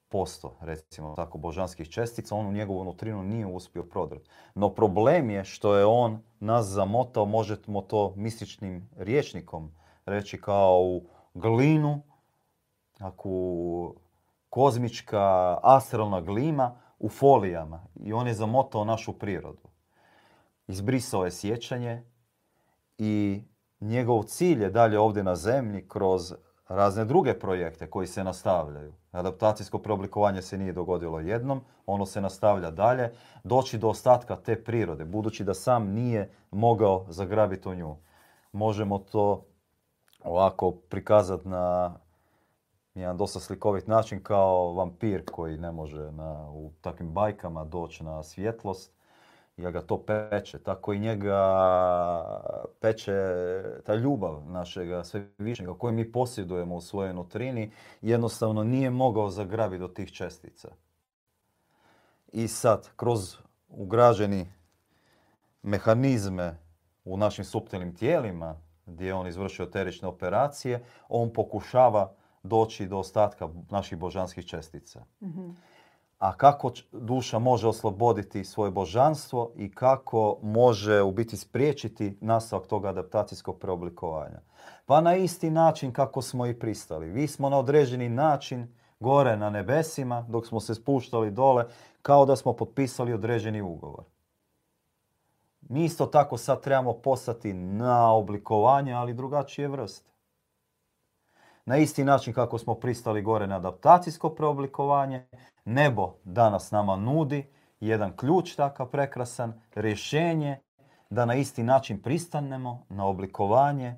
posto, 0.09 0.57
recimo 0.61 1.14
tako, 1.14 1.38
božanskih 1.38 1.88
čestica, 1.88 2.35
on 2.35 2.47
u 2.47 2.53
njegovu 2.53 2.85
nutrinu 2.85 3.23
nije 3.23 3.47
uspio 3.47 3.83
prodrti. 3.83 4.31
No 4.55 4.75
problem 4.75 5.31
je 5.31 5.44
što 5.44 5.75
je 5.77 5.87
on 5.87 6.23
nas 6.40 6.66
zamotao, 6.66 7.25
možemo 7.25 7.83
to 7.83 8.12
mističnim 8.16 8.90
riječnikom 8.97 9.73
reći 10.07 10.40
kao 10.40 10.81
u 10.83 11.03
glinu, 11.35 12.03
ako 12.99 13.94
kozmička 14.51 15.59
astralna 15.62 16.21
glima 16.21 16.81
u 16.99 17.09
folijama 17.09 17.87
i 17.94 18.12
on 18.12 18.27
je 18.27 18.35
zamotao 18.35 18.85
našu 18.85 19.18
prirodu. 19.18 19.68
Izbrisao 20.66 21.25
je 21.25 21.31
sjećanje 21.31 22.03
i 22.99 23.42
njegov 23.81 24.23
cilj 24.23 24.62
je 24.62 24.71
dalje 24.71 24.99
ovdje 24.99 25.23
na 25.23 25.37
zemlji 25.37 25.88
kroz 25.88 26.35
razne 26.68 27.04
druge 27.04 27.38
projekte 27.38 27.90
koji 27.90 28.07
se 28.07 28.24
nastavljaju. 28.24 28.92
Adaptacijsko 29.12 29.78
preoblikovanje 29.78 30.42
se 30.42 30.59
nije 30.59 30.72
dogodilo 30.72 31.20
jednom, 31.20 31.61
ono 31.87 32.07
se 32.07 32.20
nastavlja 32.20 32.70
dalje, 32.70 33.12
doći 33.44 33.78
do 33.78 33.88
ostatka 33.88 34.37
te 34.37 34.64
prirode, 34.64 35.04
budući 35.04 35.44
da 35.44 35.54
sam 35.54 35.88
nije 35.88 36.31
mogao 36.50 37.07
zagrabiti 37.09 37.68
u 37.68 37.74
nju. 37.74 37.96
Možemo 38.52 38.98
to 38.98 39.46
ovako 40.24 40.70
prikazati 40.70 41.48
na 41.48 41.94
jedan 42.94 43.16
dosta 43.16 43.40
slikovit 43.40 43.87
način 43.87 44.22
kao 44.22 44.72
vampir 44.72 45.24
koji 45.33 45.59
ne 45.59 45.72
može 45.72 46.12
na, 46.12 46.50
u 46.50 46.72
takvim 46.81 47.12
bajkama 47.12 47.64
doći 47.64 48.04
na 48.04 48.22
svjetlost 48.22 48.97
jer 49.59 49.73
ga 49.73 49.81
to 49.81 50.05
peče. 50.05 50.59
Tako 50.59 50.92
i 50.92 50.99
njega 50.99 51.40
peče 52.81 53.14
ta 53.85 53.94
ljubav 53.94 54.42
našega 54.47 55.05
svevišnjega 55.05 55.75
koju 55.75 55.92
mi 55.92 56.12
posjedujemo 56.12 56.77
u 56.77 56.81
svojoj 56.81 57.14
nutrini 57.14 57.71
jednostavno 58.03 58.64
nije 58.64 58.90
mogao 58.90 59.31
zagrabiti 59.31 59.81
do 59.81 59.88
tih 59.88 60.12
čestica. 60.12 60.68
I 62.33 62.49
sad, 62.49 62.88
kroz 62.97 63.37
ugrađeni 63.68 64.53
mehanizme 65.62 66.59
u 67.05 67.16
našim 67.16 67.44
suptilnim 67.44 67.94
tijelima, 67.94 68.61
gdje 68.87 69.07
je 69.07 69.14
on 69.14 69.27
izvršio 69.27 69.66
terične 69.66 70.09
operacije, 70.09 70.85
on 71.09 71.33
pokušava 71.33 72.12
doći 72.42 72.87
do 72.87 72.99
ostatka 72.99 73.49
naših 73.71 73.99
božanskih 73.99 74.47
čestica. 74.47 75.05
Mhm. 75.23 75.51
A 76.18 76.33
kako 76.37 76.72
duša 76.92 77.38
može 77.38 77.68
osloboditi 77.68 78.44
svoje 78.44 78.70
božanstvo 78.70 79.50
i 79.57 79.70
kako 79.70 80.38
može 80.42 81.02
u 81.02 81.12
biti 81.12 81.37
spriječiti 81.37 82.18
nastavak 82.20 82.66
tog 82.66 82.87
adaptacijskog 82.87 83.59
preoblikovanja? 83.59 84.40
Pa 84.87 85.00
na 85.00 85.16
isti 85.16 85.50
način 85.50 85.92
kako 85.92 86.22
smo 86.22 86.46
i 86.46 86.59
pristali. 86.59 87.11
Vi 87.11 87.26
smo 87.26 87.48
na 87.48 87.59
određeni 87.59 88.09
način 88.09 88.74
gore 89.00 89.37
na 89.37 89.50
nebesima 89.50 90.26
dok 90.28 90.46
smo 90.46 90.61
se 90.61 90.74
spuštali 90.74 91.31
dole 91.31 91.64
kao 92.02 92.26
da 92.26 92.37
smo 92.37 92.52
potpisali 92.52 93.12
određeni 93.12 93.62
ugovor. 93.62 94.04
Mi 95.61 95.85
isto 95.85 96.07
tako 96.07 96.37
sad 96.37 96.62
trebamo 96.62 96.92
postati 96.92 97.52
na 97.52 98.12
oblikovanje, 98.12 98.92
ali 98.92 99.14
drugačije 99.14 99.68
vrste. 99.68 100.11
Na 101.64 101.76
isti 101.76 102.04
način 102.04 102.35
kako 102.35 102.59
smo 102.59 102.74
pristali 102.74 103.22
gore 103.22 103.46
na 103.46 103.57
adaptacijsko 103.57 104.31
preoblikovanje, 104.31 105.26
nebo 105.68 106.14
danas 106.24 106.70
nama 106.70 106.96
nudi 106.96 107.46
jedan 107.81 108.16
ključ 108.16 108.54
takav 108.54 108.87
prekrasan, 108.87 109.61
rješenje 109.74 110.61
da 111.11 111.24
na 111.24 111.35
isti 111.35 111.62
način 111.62 112.02
pristanemo 112.02 112.87
na 112.88 113.07
oblikovanje 113.07 113.96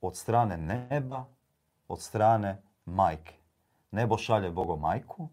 od 0.00 0.16
strane 0.16 0.56
neba, 0.56 1.24
od 1.88 2.00
strane 2.00 2.62
majke. 2.84 3.34
Nebo 3.90 4.18
šalje 4.18 4.50
Bogo 4.50 4.76
majku 4.76 5.28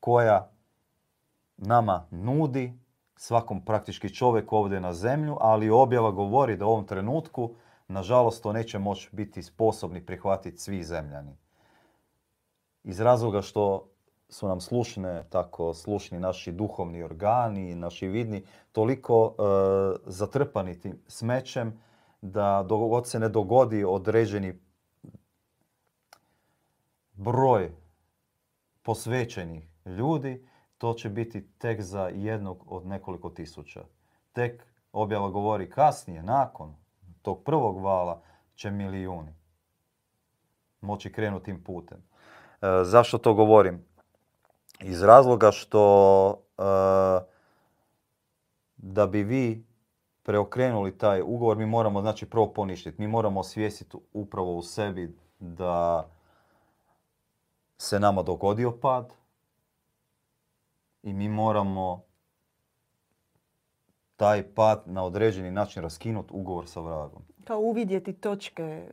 koja 0.00 0.50
nama 1.56 2.06
nudi 2.10 2.78
svakom 3.16 3.64
praktički 3.64 4.14
čovjeku 4.14 4.56
ovdje 4.56 4.80
na 4.80 4.92
zemlju, 4.92 5.36
ali 5.40 5.70
objava 5.70 6.10
govori 6.10 6.56
da 6.56 6.66
u 6.66 6.70
ovom 6.70 6.86
trenutku, 6.86 7.54
nažalost, 7.88 8.42
to 8.42 8.52
neće 8.52 8.78
moći 8.78 9.08
biti 9.12 9.42
sposobni 9.42 10.06
prihvatiti 10.06 10.58
svi 10.58 10.82
zemljani. 10.82 11.36
Iz 12.84 13.00
razloga 13.00 13.42
što 13.42 13.89
su 14.30 14.48
nam 14.48 14.60
slušne, 14.60 15.24
tako 15.30 15.74
slušni 15.74 16.20
naši 16.20 16.52
duhovni 16.52 17.02
organi, 17.02 17.74
naši 17.74 18.08
vidni, 18.08 18.44
toliko 18.72 19.34
e, 19.38 19.42
zatrpani 20.06 20.80
tim 20.80 20.98
smećem 21.08 21.80
da 22.22 22.64
dogod 22.68 23.08
se 23.08 23.18
ne 23.18 23.28
dogodi 23.28 23.84
određeni 23.84 24.60
broj 27.12 27.72
posvećenih 28.82 29.68
ljudi, 29.86 30.46
to 30.78 30.94
će 30.94 31.08
biti 31.08 31.48
tek 31.58 31.80
za 31.80 32.10
jednog 32.14 32.64
od 32.66 32.86
nekoliko 32.86 33.30
tisuća. 33.30 33.84
Tek 34.32 34.66
objava 34.92 35.28
govori 35.28 35.70
kasnije, 35.70 36.22
nakon 36.22 36.74
tog 37.22 37.44
prvog 37.44 37.82
vala, 37.82 38.22
će 38.54 38.70
milijuni 38.70 39.34
moći 40.80 41.12
krenuti 41.12 41.44
tim 41.44 41.64
putem. 41.64 41.98
E, 42.62 42.84
zašto 42.84 43.18
to 43.18 43.34
govorim? 43.34 43.84
Iz 44.82 45.02
razloga 45.02 45.52
što 45.52 46.30
e, 46.58 46.62
da 48.76 49.06
bi 49.06 49.22
vi 49.22 49.66
preokrenuli 50.22 50.98
taj 50.98 51.22
ugovor, 51.22 51.56
mi 51.56 51.66
moramo 51.66 52.00
znači 52.00 52.30
prvo 52.30 52.52
poništiti. 52.52 53.00
Mi 53.00 53.08
moramo 53.08 53.40
osvijestiti 53.40 53.96
upravo 54.12 54.56
u 54.56 54.62
sebi 54.62 55.16
da 55.38 56.08
se 57.78 58.00
nama 58.00 58.22
dogodio 58.22 58.78
pad, 58.82 59.12
i 61.02 61.12
mi 61.12 61.28
moramo 61.28 62.02
taj 64.16 64.54
pad 64.54 64.82
na 64.86 65.04
određeni 65.04 65.50
način 65.50 65.82
raskinuti 65.82 66.32
ugovor 66.32 66.68
sa 66.68 66.80
vragom. 66.80 67.22
Kao 67.44 67.58
uvidjeti 67.58 68.12
točke 68.12 68.88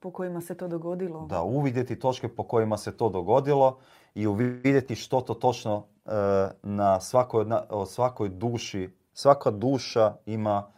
po 0.00 0.10
kojima 0.10 0.40
se 0.40 0.54
to 0.54 0.68
dogodilo. 0.68 1.26
Da, 1.26 1.42
uvidjeti 1.42 1.98
točke 1.98 2.28
po 2.28 2.44
kojima 2.44 2.76
se 2.76 2.96
to 2.96 3.08
dogodilo 3.08 3.78
i 4.14 4.26
uvidjeti 4.26 4.94
što 4.94 5.20
to 5.20 5.34
točno 5.34 5.84
e, 6.06 6.10
na 6.62 7.00
svakoj, 7.00 7.44
na, 7.44 7.62
svakoj 7.86 8.28
duši, 8.28 8.90
svaka 9.12 9.50
duša 9.50 10.14
ima 10.26 10.72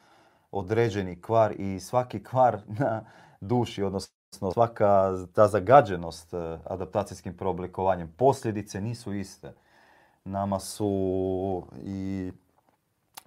određeni 0.50 1.20
kvar 1.20 1.60
i 1.60 1.80
svaki 1.80 2.22
kvar 2.22 2.60
na 2.80 3.04
duši, 3.40 3.82
odnosno 3.82 4.52
svaka 4.52 5.12
ta 5.32 5.48
zagađenost 5.48 6.34
e, 6.34 6.58
adaptacijskim 6.64 7.36
preoblikovanjem, 7.36 8.12
posljedice 8.16 8.80
nisu 8.80 9.14
iste 9.14 9.52
nama 10.24 10.58
su 10.58 11.62
i 11.82 12.32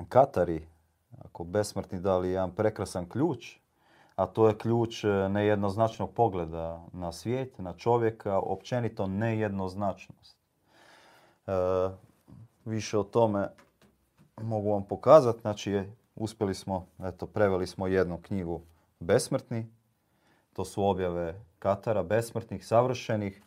Katari, 0.09 0.67
ako 1.25 1.43
besmrtni 1.43 1.99
dali 1.99 2.29
jedan 2.29 2.51
prekrasan 2.51 3.09
ključ, 3.09 3.57
a 4.17 4.25
to 4.25 4.47
je 4.47 4.57
ključ 4.57 5.03
e, 5.03 5.07
nejednoznačnog 5.29 6.11
pogleda 6.13 6.81
na 6.93 7.11
svijet, 7.11 7.59
na 7.59 7.73
čovjeka, 7.73 8.39
općenito 8.39 9.07
nejednoznačnost. 9.07 10.37
E, 11.47 11.51
više 12.65 12.97
o 12.97 13.03
tome 13.03 13.49
mogu 14.41 14.71
vam 14.71 14.83
pokazati. 14.83 15.41
Znači, 15.41 15.83
uspjeli 16.15 16.55
smo, 16.55 16.85
eto, 17.03 17.25
preveli 17.25 17.67
smo 17.67 17.87
jednu 17.87 18.17
knjigu 18.21 18.61
Besmrtni. 18.99 19.67
To 20.53 20.65
su 20.65 20.83
objave 20.83 21.41
Katara, 21.59 22.03
besmrtnih, 22.03 22.65
savršenih, 22.65 23.41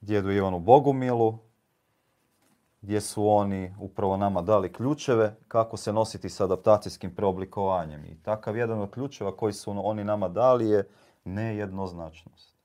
djedu 0.00 0.30
Ivanu 0.30 0.58
Bogumilu, 0.58 1.38
gdje 2.80 3.00
su 3.00 3.28
oni 3.28 3.74
upravo 3.80 4.16
nama 4.16 4.42
dali 4.42 4.72
ključeve 4.72 5.36
kako 5.48 5.76
se 5.76 5.92
nositi 5.92 6.28
s 6.28 6.40
adaptacijskim 6.40 7.14
preoblikovanjem. 7.14 8.04
I 8.04 8.22
takav 8.22 8.56
jedan 8.56 8.80
od 8.80 8.90
ključeva 8.90 9.36
koji 9.36 9.52
su 9.52 9.74
oni 9.84 10.04
nama 10.04 10.28
dali 10.28 10.68
je 10.68 10.88
nejednoznačnost. 11.24 12.60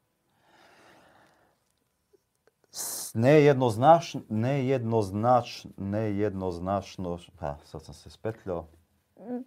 Nejednoznač, 3.14 4.16
nejednoznač, 4.30 5.66
nejednoznačno, 5.78 7.18
pa 7.40 7.58
sad 7.64 7.82
sam 7.84 7.94
se 7.94 8.10
spetljao, 8.10 8.68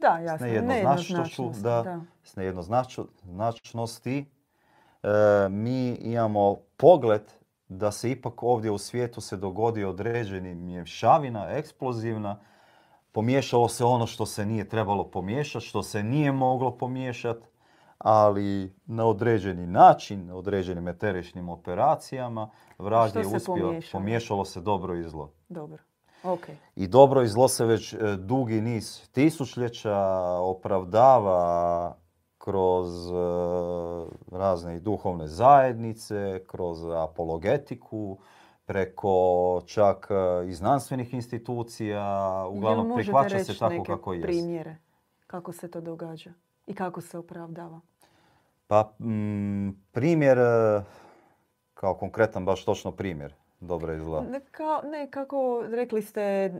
Da, 0.00 0.18
jasno. 0.18 0.38
s 0.38 0.50
nejednoznačnošću, 0.50 1.42
nejednoznačnost, 1.42 1.62
da, 1.62 2.00
s 2.24 2.36
nejednoznačnosti, 2.36 4.26
e, 5.02 5.48
mi 5.48 5.94
imamo 5.94 6.56
pogled 6.76 7.22
da 7.68 7.92
se 7.92 8.10
ipak 8.10 8.42
ovdje 8.42 8.70
u 8.70 8.78
svijetu 8.78 9.20
se 9.20 9.36
dogodi 9.36 9.84
određeni 9.84 10.54
mješavina, 10.54 11.46
eksplozivna, 11.50 12.40
pomiješalo 13.12 13.68
se 13.68 13.84
ono 13.84 14.06
što 14.06 14.26
se 14.26 14.46
nije 14.46 14.68
trebalo 14.68 15.04
pomiješati, 15.10 15.66
što 15.66 15.82
se 15.82 16.02
nije 16.02 16.32
moglo 16.32 16.76
pomiješati, 16.78 17.46
ali 17.98 18.74
na 18.86 19.06
određeni 19.06 19.66
način, 19.66 20.26
na 20.26 20.36
određenim 20.36 20.88
eteričnim 20.88 21.48
operacijama, 21.48 22.50
Što 23.10 23.18
je 23.18 23.26
uspio, 23.26 23.54
pomiješalo? 23.54 24.00
pomiješalo 24.00 24.44
se 24.44 24.60
dobro 24.60 24.94
i 24.94 25.02
zlo. 25.02 25.32
Dobro. 25.48 25.82
Ok. 26.22 26.48
I 26.76 26.86
dobro 26.86 27.22
i 27.22 27.28
zlo 27.28 27.48
se 27.48 27.64
već 27.64 27.92
e, 27.92 27.96
dugi 28.18 28.60
niz 28.60 29.08
tisućljeća 29.12 29.98
opravdava 30.40 31.96
kroz 32.48 33.10
e, 33.10 33.12
razne 34.32 34.76
i 34.76 34.80
duhovne 34.80 35.26
zajednice, 35.26 36.40
kroz 36.46 36.84
apologetiku, 36.84 38.18
preko 38.66 39.60
čak 39.66 40.08
e, 40.10 40.48
i 40.48 40.54
znanstvenih 40.54 41.14
institucija. 41.14 42.02
Uglavnom 42.50 42.96
prihvaća 42.96 43.44
se 43.44 43.58
tako 43.58 43.72
neke 43.72 43.86
kako 43.86 44.12
jest. 44.12 44.26
primjere 44.26 44.76
kako 45.26 45.52
se 45.52 45.70
to 45.70 45.80
događa 45.80 46.30
i 46.66 46.74
kako 46.74 47.00
se 47.00 47.18
opravdava? 47.18 47.80
Pa 48.66 48.92
primjer, 49.92 50.38
e, 50.38 50.82
kao 51.74 51.94
konkretan 51.94 52.44
baš 52.44 52.64
točno 52.64 52.92
primjer, 52.92 53.34
dobra 53.60 53.94
i 53.94 54.00
zla. 54.00 54.20
Ne, 54.20 54.40
kao, 54.50 54.80
ne, 54.84 55.10
kako 55.10 55.62
rekli 55.68 56.02
ste, 56.02 56.20
e, 56.20 56.52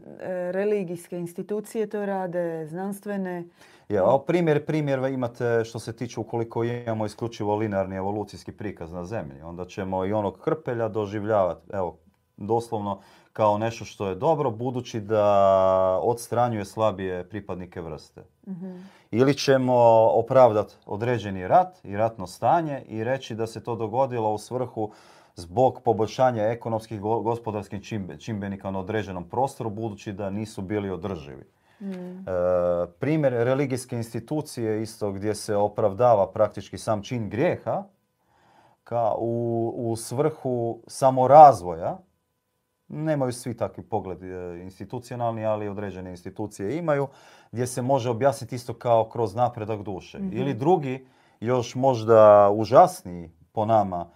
religijske 0.53 1.19
institucije 1.19 1.87
to 1.87 2.07
rade, 2.07 2.67
znanstvene. 2.67 3.45
Ja, 3.89 4.15
a 4.15 4.19
primjer, 4.27 4.67
primjer 4.67 4.99
imate 4.99 5.65
što 5.65 5.79
se 5.79 5.97
tiče 5.97 6.21
ukoliko 6.21 6.65
imamo 6.65 7.07
isključivo 7.07 7.57
linearni 7.57 7.97
evolucijski 7.97 8.53
prikaz 8.53 8.93
na 8.93 9.05
zemlji, 9.05 9.43
onda 9.43 9.65
ćemo 9.65 10.05
i 10.05 10.13
onog 10.13 10.39
krpelja 10.39 10.89
doživljavati, 10.89 11.67
evo, 11.73 11.99
doslovno 12.37 13.01
kao 13.33 13.59
nešto 13.59 13.85
što 13.85 14.09
je 14.09 14.15
dobro, 14.15 14.51
budući 14.51 15.01
da 15.01 16.01
odstranjuje 16.03 16.65
slabije 16.65 17.29
pripadnike 17.29 17.81
vrste. 17.81 18.23
Mhm. 18.49 18.77
Ili 19.11 19.35
ćemo 19.35 19.75
opravdati 20.13 20.75
određeni 20.87 21.49
rat 21.49 21.85
i 21.85 21.97
ratno 21.97 22.27
stanje 22.27 22.83
i 22.89 23.05
reći 23.05 23.35
da 23.35 23.47
se 23.47 23.63
to 23.63 23.77
dogodilo 23.77 24.33
u 24.33 24.39
svrhu 24.39 24.93
zbog 25.39 25.81
poboljšanja 25.85 26.43
ekonomskih 26.43 27.01
go- 27.01 27.21
gospodarskih 27.21 27.81
čimbe- 27.81 28.21
čimbenika 28.21 28.71
na 28.71 28.79
određenom 28.79 29.29
prostoru, 29.29 29.71
budući 29.71 30.13
da 30.13 30.31
nisu 30.31 30.63
bili 30.63 30.91
održivi. 30.91 31.45
Mm. 31.81 31.87
E, 31.91 32.25
primjer 32.99 33.33
religijske 33.33 33.97
institucije 33.97 34.83
isto 34.83 35.13
gdje 35.13 35.35
se 35.35 35.57
opravdava 35.57 36.33
praktički 36.33 36.79
sam 36.79 37.03
čin 37.03 37.31
grijeha 37.31 37.85
ka 38.85 39.15
u, 39.19 39.73
u 39.77 39.97
svrhu 39.97 40.83
samorazvoja. 40.87 41.99
Nemaju 42.89 43.33
svi 43.33 43.57
takvi 43.57 43.83
pogled 43.83 44.23
e, 44.23 44.61
institucionalni, 44.63 45.47
ali 45.47 45.69
određene 45.69 46.11
institucije 46.11 46.77
imaju, 46.77 47.09
gdje 47.53 47.67
se 47.67 47.83
može 47.83 48.11
objasniti 48.11 48.55
isto 48.55 48.75
kao 48.75 49.09
kroz 49.09 49.35
napredak 49.35 49.83
duše. 49.83 50.19
Mhm. 50.19 50.37
Ili 50.37 50.55
drugi, 50.55 51.07
još 51.41 51.75
možda 51.75 52.51
užasniji 52.51 53.31
po 53.53 53.65
nama, 53.65 54.07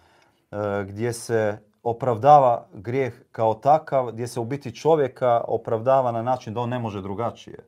gdje 0.86 1.12
se 1.12 1.58
opravdava 1.82 2.66
grijeh 2.72 3.14
kao 3.32 3.54
takav, 3.54 4.12
gdje 4.12 4.26
se 4.26 4.40
u 4.40 4.44
biti 4.44 4.74
čovjeka 4.74 5.44
opravdava 5.48 6.12
na 6.12 6.22
način 6.22 6.54
da 6.54 6.60
on 6.60 6.68
ne 6.68 6.78
može 6.78 7.02
drugačije. 7.02 7.66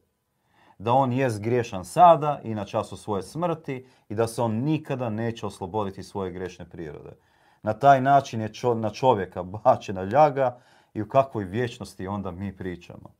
Da 0.79 0.93
on 0.93 1.13
jest 1.13 1.41
griješan 1.43 1.85
sada 1.85 2.41
i 2.43 2.55
na 2.55 2.65
času 2.65 2.97
svoje 2.97 3.23
smrti 3.23 3.87
i 4.09 4.15
da 4.15 4.27
se 4.27 4.43
on 4.43 4.55
nikada 4.55 5.11
neće 5.11 5.47
osloboditi 5.47 6.03
svoje 6.03 6.31
grešne 6.33 6.65
prirode. 6.65 7.17
Na 7.63 7.73
taj 7.73 8.01
način 8.01 8.41
je 8.41 8.49
čo- 8.49 8.75
na 8.75 8.91
čovjeka 8.91 9.43
bačena 9.43 10.03
ljaga 10.03 10.59
i 10.95 11.03
u 11.03 11.09
kakvoj 11.09 11.45
vječnosti 11.45 12.07
onda 12.07 12.31
mi 12.31 12.57
pričamo. 12.57 13.15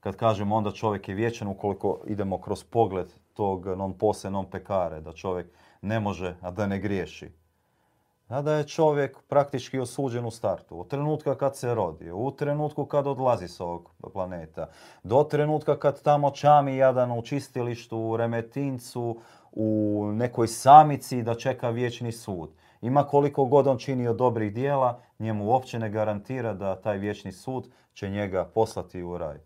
Kad 0.00 0.16
kažemo 0.16 0.56
onda 0.56 0.70
čovjek 0.72 1.08
je 1.08 1.14
vječan 1.14 1.48
ukoliko 1.48 2.00
idemo 2.06 2.40
kroz 2.40 2.64
pogled 2.64 3.12
tog 3.34 3.66
non 3.66 3.98
pose 3.98 4.30
non 4.30 4.50
pecare, 4.50 5.00
da 5.00 5.12
čovjek 5.12 5.46
ne 5.82 6.00
može, 6.00 6.36
a 6.40 6.50
da 6.50 6.66
ne 6.66 6.78
griješi. 6.78 7.32
A 8.28 8.38
je 8.50 8.68
čovjek 8.68 9.22
praktički 9.28 9.78
osuđen 9.78 10.26
u 10.26 10.30
startu. 10.30 10.80
Od 10.80 10.88
trenutka 10.88 11.34
kad 11.34 11.56
se 11.56 11.74
rodi, 11.74 12.10
u 12.10 12.30
trenutku 12.30 12.84
kad 12.84 13.06
odlazi 13.06 13.48
s 13.48 13.60
ovog 13.60 13.90
planeta, 14.12 14.68
do 15.02 15.22
trenutka 15.30 15.78
kad 15.78 16.02
tamo 16.02 16.30
čami 16.30 16.76
jadan 16.76 17.18
u 17.18 17.22
čistilištu, 17.22 17.98
u 17.98 18.16
remetincu, 18.16 19.20
u 19.52 20.02
nekoj 20.12 20.48
samici 20.48 21.22
da 21.22 21.34
čeka 21.34 21.70
vječni 21.70 22.12
sud. 22.12 22.50
Ima 22.80 23.04
koliko 23.04 23.44
god 23.44 23.66
on 23.66 23.78
činio 23.78 24.14
dobrih 24.14 24.54
dijela, 24.54 25.00
njemu 25.18 25.46
uopće 25.46 25.78
ne 25.78 25.90
garantira 25.90 26.54
da 26.54 26.80
taj 26.80 26.98
vječni 26.98 27.32
sud 27.32 27.68
će 27.92 28.08
njega 28.08 28.44
poslati 28.44 29.02
u 29.02 29.18
raj. 29.18 29.38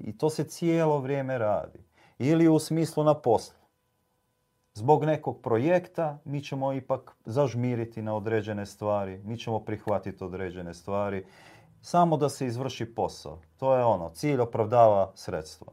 I 0.00 0.18
to 0.18 0.30
se 0.30 0.44
cijelo 0.44 0.98
vrijeme 0.98 1.38
radi. 1.38 1.78
Ili 2.18 2.48
u 2.48 2.58
smislu 2.58 3.04
na 3.04 3.14
poslu. 3.14 3.59
Zbog 4.74 5.04
nekog 5.04 5.40
projekta 5.42 6.18
mi 6.24 6.42
ćemo 6.42 6.72
ipak 6.72 7.16
zažmiriti 7.24 8.02
na 8.02 8.16
određene 8.16 8.66
stvari, 8.66 9.20
mi 9.24 9.38
ćemo 9.38 9.60
prihvatiti 9.64 10.24
određene 10.24 10.74
stvari, 10.74 11.26
samo 11.80 12.16
da 12.16 12.28
se 12.28 12.46
izvrši 12.46 12.94
posao. 12.94 13.38
To 13.56 13.76
je 13.76 13.84
ono, 13.84 14.10
cilj 14.10 14.40
opravdava 14.40 15.12
sredstvo. 15.14 15.72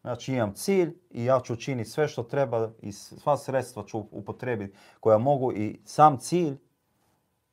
Znači 0.00 0.34
imam 0.34 0.54
cilj 0.54 0.94
i 1.10 1.24
ja 1.24 1.40
ću 1.40 1.56
činiti 1.56 1.90
sve 1.90 2.08
što 2.08 2.22
treba 2.22 2.70
i 2.82 2.92
sva 2.92 3.36
sredstva 3.36 3.84
ću 3.86 3.98
upotrijebiti 4.10 4.76
koja 5.00 5.18
mogu 5.18 5.52
i 5.52 5.80
sam 5.84 6.18
cilj, 6.18 6.56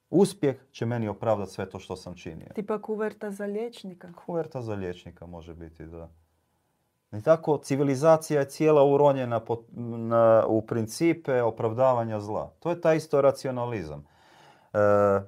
uspjeh 0.09 0.55
će 0.71 0.85
meni 0.85 1.07
opravdati 1.07 1.51
sve 1.51 1.69
to 1.69 1.79
što 1.79 1.95
sam 1.95 2.15
činio. 2.15 2.47
Tipa 2.55 2.81
kuverta 2.81 3.31
za 3.31 3.45
liječnika. 3.45 4.13
Kuverta 4.25 4.61
za 4.61 4.73
liječnika 4.73 5.25
može 5.25 5.53
biti, 5.53 5.85
da. 5.85 6.09
I 7.11 7.21
tako 7.21 7.57
civilizacija 7.57 8.39
je 8.39 8.49
cijela 8.49 8.83
uronjena 8.85 9.39
po- 9.39 9.63
na- 9.97 10.45
u 10.47 10.61
principe 10.61 11.41
opravdavanja 11.41 12.19
zla. 12.19 12.51
To 12.59 12.69
je 12.69 12.81
taj 12.81 12.97
isto 12.97 13.21
racionalizam. 13.21 14.05
E, 14.73 14.77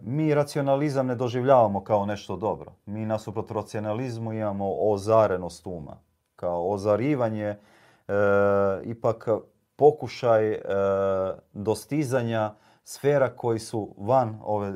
mi 0.01 0.33
racionalizam 0.33 1.07
ne 1.07 1.15
doživljavamo 1.15 1.83
kao 1.83 2.05
nešto 2.05 2.35
dobro. 2.35 2.71
Mi 2.85 3.05
nasuprot 3.05 3.51
racionalizmu 3.51 4.33
imamo 4.33 4.75
ozarenost 4.79 5.67
uma. 5.67 5.97
Kao 6.35 6.69
ozarivanje, 6.69 7.45
e, 7.45 7.57
ipak 8.83 9.27
pokušaj 9.75 10.51
e, 10.51 10.59
dostizanja 11.53 12.53
sfera 12.83 13.35
koji 13.35 13.59
su 13.59 13.95
van, 13.97 14.39
ove, 14.43 14.73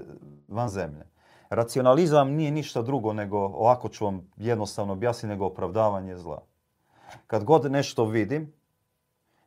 van 0.48 0.70
zemlje. 0.70 1.06
Racionalizam 1.50 2.30
nije 2.32 2.52
ništa 2.52 2.82
drugo 2.82 3.14
nego, 3.14 3.38
ovako 3.38 3.90
ću 3.90 4.06
vam 4.06 4.32
jednostavno 4.38 4.94
objasniti, 4.94 5.28
nego 5.28 5.46
opravdavanje 5.46 6.18
zla. 6.18 6.42
Kad 7.28 7.44
god 7.44 7.72
nešto 7.72 8.06
vidim, 8.06 8.54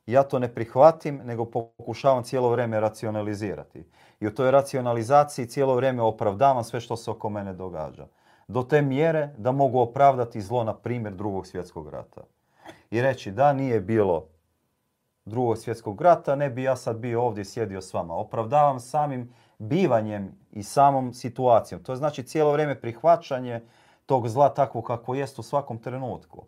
ja 0.07 0.23
to 0.23 0.39
ne 0.39 0.55
prihvatim, 0.55 1.21
nego 1.25 1.45
pokušavam 1.45 2.25
cijelo 2.25 2.51
vrijeme 2.51 2.81
racionalizirati. 2.81 3.85
I 4.21 4.27
u 4.27 4.35
toj 4.35 4.51
racionalizaciji 4.51 5.47
cijelo 5.47 5.75
vrijeme 5.75 6.03
opravdavam 6.03 6.65
sve 6.65 6.81
što 6.81 6.97
se 6.97 7.11
oko 7.11 7.31
mene 7.31 7.53
događa. 7.53 8.07
Do 8.49 8.63
te 8.63 8.83
mjere 8.83 9.35
da 9.39 9.53
mogu 9.53 9.79
opravdati 9.79 10.41
zlo, 10.41 10.65
na 10.65 10.75
primjer, 10.75 11.15
drugog 11.15 11.47
svjetskog 11.47 11.89
rata. 11.89 12.21
I 12.91 13.03
reći 13.03 13.31
da 13.31 13.53
nije 13.53 13.81
bilo 13.81 14.27
drugog 15.25 15.59
svjetskog 15.59 16.01
rata, 16.01 16.37
ne 16.37 16.51
bi 16.51 16.63
ja 16.63 16.77
sad 16.77 16.97
bio 16.97 17.23
ovdje 17.23 17.45
sjedio 17.45 17.81
s 17.81 17.95
vama. 17.95 18.15
Opravdavam 18.15 18.81
samim 18.81 19.33
bivanjem 19.59 20.33
i 20.51 20.63
samom 20.63 21.15
situacijom. 21.15 21.83
To 21.83 21.93
je 21.93 21.97
znači 21.97 22.23
cijelo 22.23 22.53
vrijeme 22.53 22.81
prihvaćanje 22.81 23.61
tog 24.07 24.29
zla 24.29 24.55
takvog 24.55 24.85
kako 24.85 25.15
jest 25.15 25.39
u 25.39 25.43
svakom 25.43 25.79
trenutku. 25.79 26.47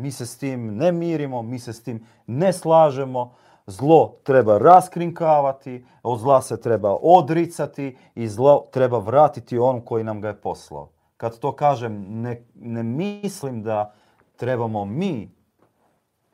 Mi 0.00 0.10
se 0.10 0.26
s 0.26 0.38
tim 0.38 0.76
ne 0.76 0.92
mirimo, 0.92 1.42
mi 1.42 1.58
se 1.58 1.72
s 1.72 1.82
tim 1.82 2.06
ne 2.26 2.52
slažemo. 2.52 3.34
Zlo 3.66 4.14
treba 4.22 4.58
raskrinkavati, 4.58 5.84
od 6.02 6.18
zla 6.18 6.42
se 6.42 6.60
treba 6.60 6.96
odricati 7.02 7.96
i 8.14 8.28
zlo 8.28 8.66
treba 8.70 8.98
vratiti 8.98 9.58
onom 9.58 9.80
koji 9.80 10.04
nam 10.04 10.20
ga 10.20 10.28
je 10.28 10.40
poslao. 10.40 10.88
Kad 11.16 11.38
to 11.38 11.52
kažem, 11.52 12.06
ne, 12.08 12.42
ne 12.54 12.82
mislim 12.82 13.62
da 13.62 13.92
trebamo 14.36 14.84
mi 14.84 15.30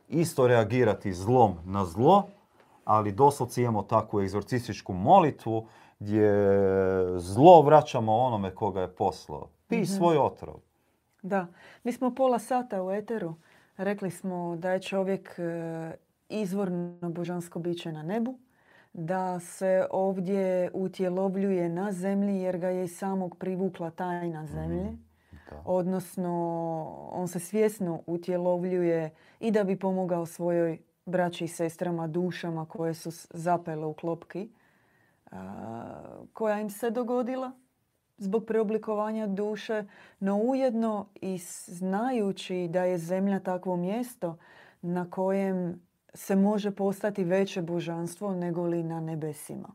isto 0.08 0.46
reagirati 0.46 1.12
zlom 1.12 1.54
na 1.64 1.84
zlo, 1.84 2.22
ali 2.84 3.12
doslovce 3.12 3.62
imamo 3.62 3.82
takvu 3.82 4.20
egzorcističku 4.20 4.92
molitvu 4.92 5.66
gdje 5.98 6.30
zlo 7.18 7.62
vraćamo 7.62 8.16
onome 8.16 8.54
koga 8.54 8.80
je 8.80 8.94
poslao. 8.94 9.48
Pi 9.68 9.76
Mhm. 9.76 9.84
svoj 9.84 10.18
otrov. 10.18 10.54
Da, 11.22 11.46
mi 11.84 11.92
smo 11.92 12.14
pola 12.14 12.38
sata 12.38 12.82
u 12.82 12.90
eteru. 12.90 13.34
Rekli 13.76 14.10
smo 14.10 14.56
da 14.56 14.70
je 14.70 14.82
čovjek 14.82 15.38
e, 15.38 15.92
izvorno 16.28 17.10
božansko 17.10 17.58
biće 17.58 17.92
na 17.92 18.02
nebu, 18.02 18.38
da 18.92 19.40
se 19.40 19.86
ovdje 19.90 20.70
utjelovljuje 20.74 21.68
na 21.68 21.92
zemlji 21.92 22.40
jer 22.40 22.58
ga 22.58 22.68
je 22.68 22.84
i 22.84 22.88
samog 22.88 23.36
privukla 23.38 23.90
tajna 23.90 24.46
zemlje. 24.46 24.84
Da. 25.50 25.62
Odnosno, 25.64 26.30
on 27.12 27.28
se 27.28 27.38
svjesno 27.38 28.02
utjelovljuje 28.06 29.10
i 29.40 29.50
da 29.50 29.64
bi 29.64 29.78
pomogao 29.78 30.26
svojoj 30.26 30.78
braći 31.06 31.44
i 31.44 31.48
sestrama, 31.48 32.06
dušama 32.06 32.66
koje 32.66 32.94
su 32.94 33.10
zapele 33.30 33.86
u 33.86 33.94
klopki, 33.94 34.48
a, 35.30 36.24
koja 36.32 36.60
im 36.60 36.70
se 36.70 36.90
dogodila 36.90 37.52
zbog 38.18 38.46
preoblikovanja 38.46 39.26
duše, 39.26 39.84
no 40.20 40.36
ujedno 40.36 41.06
i 41.14 41.38
znajući 41.66 42.68
da 42.70 42.84
je 42.84 42.98
zemlja 42.98 43.40
takvo 43.40 43.76
mjesto 43.76 44.38
na 44.82 45.10
kojem 45.10 45.80
se 46.14 46.36
može 46.36 46.70
postati 46.70 47.24
veće 47.24 47.62
božanstvo 47.62 48.34
nego 48.34 48.66
li 48.66 48.82
na 48.82 49.00
nebesima. 49.00 49.68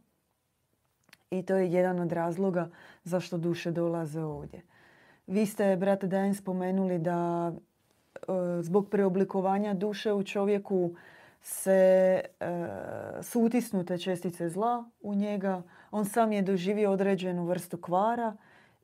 I 1.31 1.45
to 1.45 1.55
je 1.55 1.71
jedan 1.71 1.99
od 1.99 2.11
razloga 2.11 2.69
zašto 3.03 3.37
duše 3.37 3.71
dolaze 3.71 4.21
ovdje. 4.21 4.61
Vi 5.27 5.45
ste, 5.45 5.75
brate 5.75 6.07
Dajan, 6.07 6.35
spomenuli 6.35 6.99
da 6.99 7.51
e, 7.51 8.21
zbog 8.61 8.89
preoblikovanja 8.89 9.73
duše 9.73 10.13
u 10.13 10.23
čovjeku 10.23 10.95
se 11.41 11.71
e, 11.71 12.23
su 13.21 13.41
utisnute 13.41 13.97
čestice 13.97 14.49
zla 14.49 14.85
u 15.01 15.15
njega. 15.15 15.61
On 15.91 16.05
sam 16.05 16.31
je 16.31 16.41
doživio 16.41 16.91
određenu 16.91 17.45
vrstu 17.45 17.77
kvara 17.81 18.35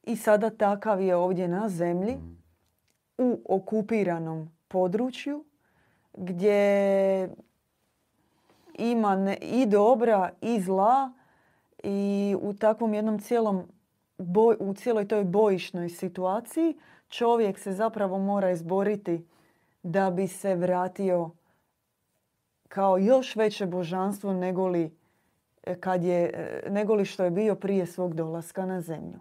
i 0.03 0.15
sada 0.15 0.49
takav 0.49 1.01
je 1.01 1.15
ovdje 1.15 1.47
na 1.47 1.69
zemlji 1.69 2.17
u 3.17 3.41
okupiranom 3.49 4.51
području 4.67 5.45
gdje 6.13 7.29
ima 8.73 9.15
ne- 9.15 9.37
i 9.41 9.65
dobra 9.65 10.29
i 10.41 10.61
zla 10.61 11.13
i 11.83 12.35
u 12.41 12.53
takvom 12.53 12.93
jednom 12.93 13.19
cijelom 13.19 13.63
boj, 14.17 14.55
u 14.59 14.73
cijeloj 14.73 15.07
toj 15.07 15.23
bojišnoj 15.23 15.89
situaciji 15.89 16.77
čovjek 17.09 17.59
se 17.59 17.71
zapravo 17.71 18.19
mora 18.19 18.51
izboriti 18.51 19.25
da 19.83 20.11
bi 20.11 20.27
se 20.27 20.55
vratio 20.55 21.29
kao 22.67 22.97
još 22.97 23.35
veće 23.35 23.65
božanstvo 23.65 24.33
nego 24.33 24.67
li, 24.67 24.97
e, 25.63 25.79
kad 25.79 26.03
je, 26.03 26.31
e, 26.33 26.69
nego 26.69 26.95
li 26.95 27.05
što 27.05 27.23
je 27.23 27.31
bio 27.31 27.55
prije 27.55 27.85
svog 27.85 28.13
dolaska 28.13 28.65
na 28.65 28.81
zemlju. 28.81 29.19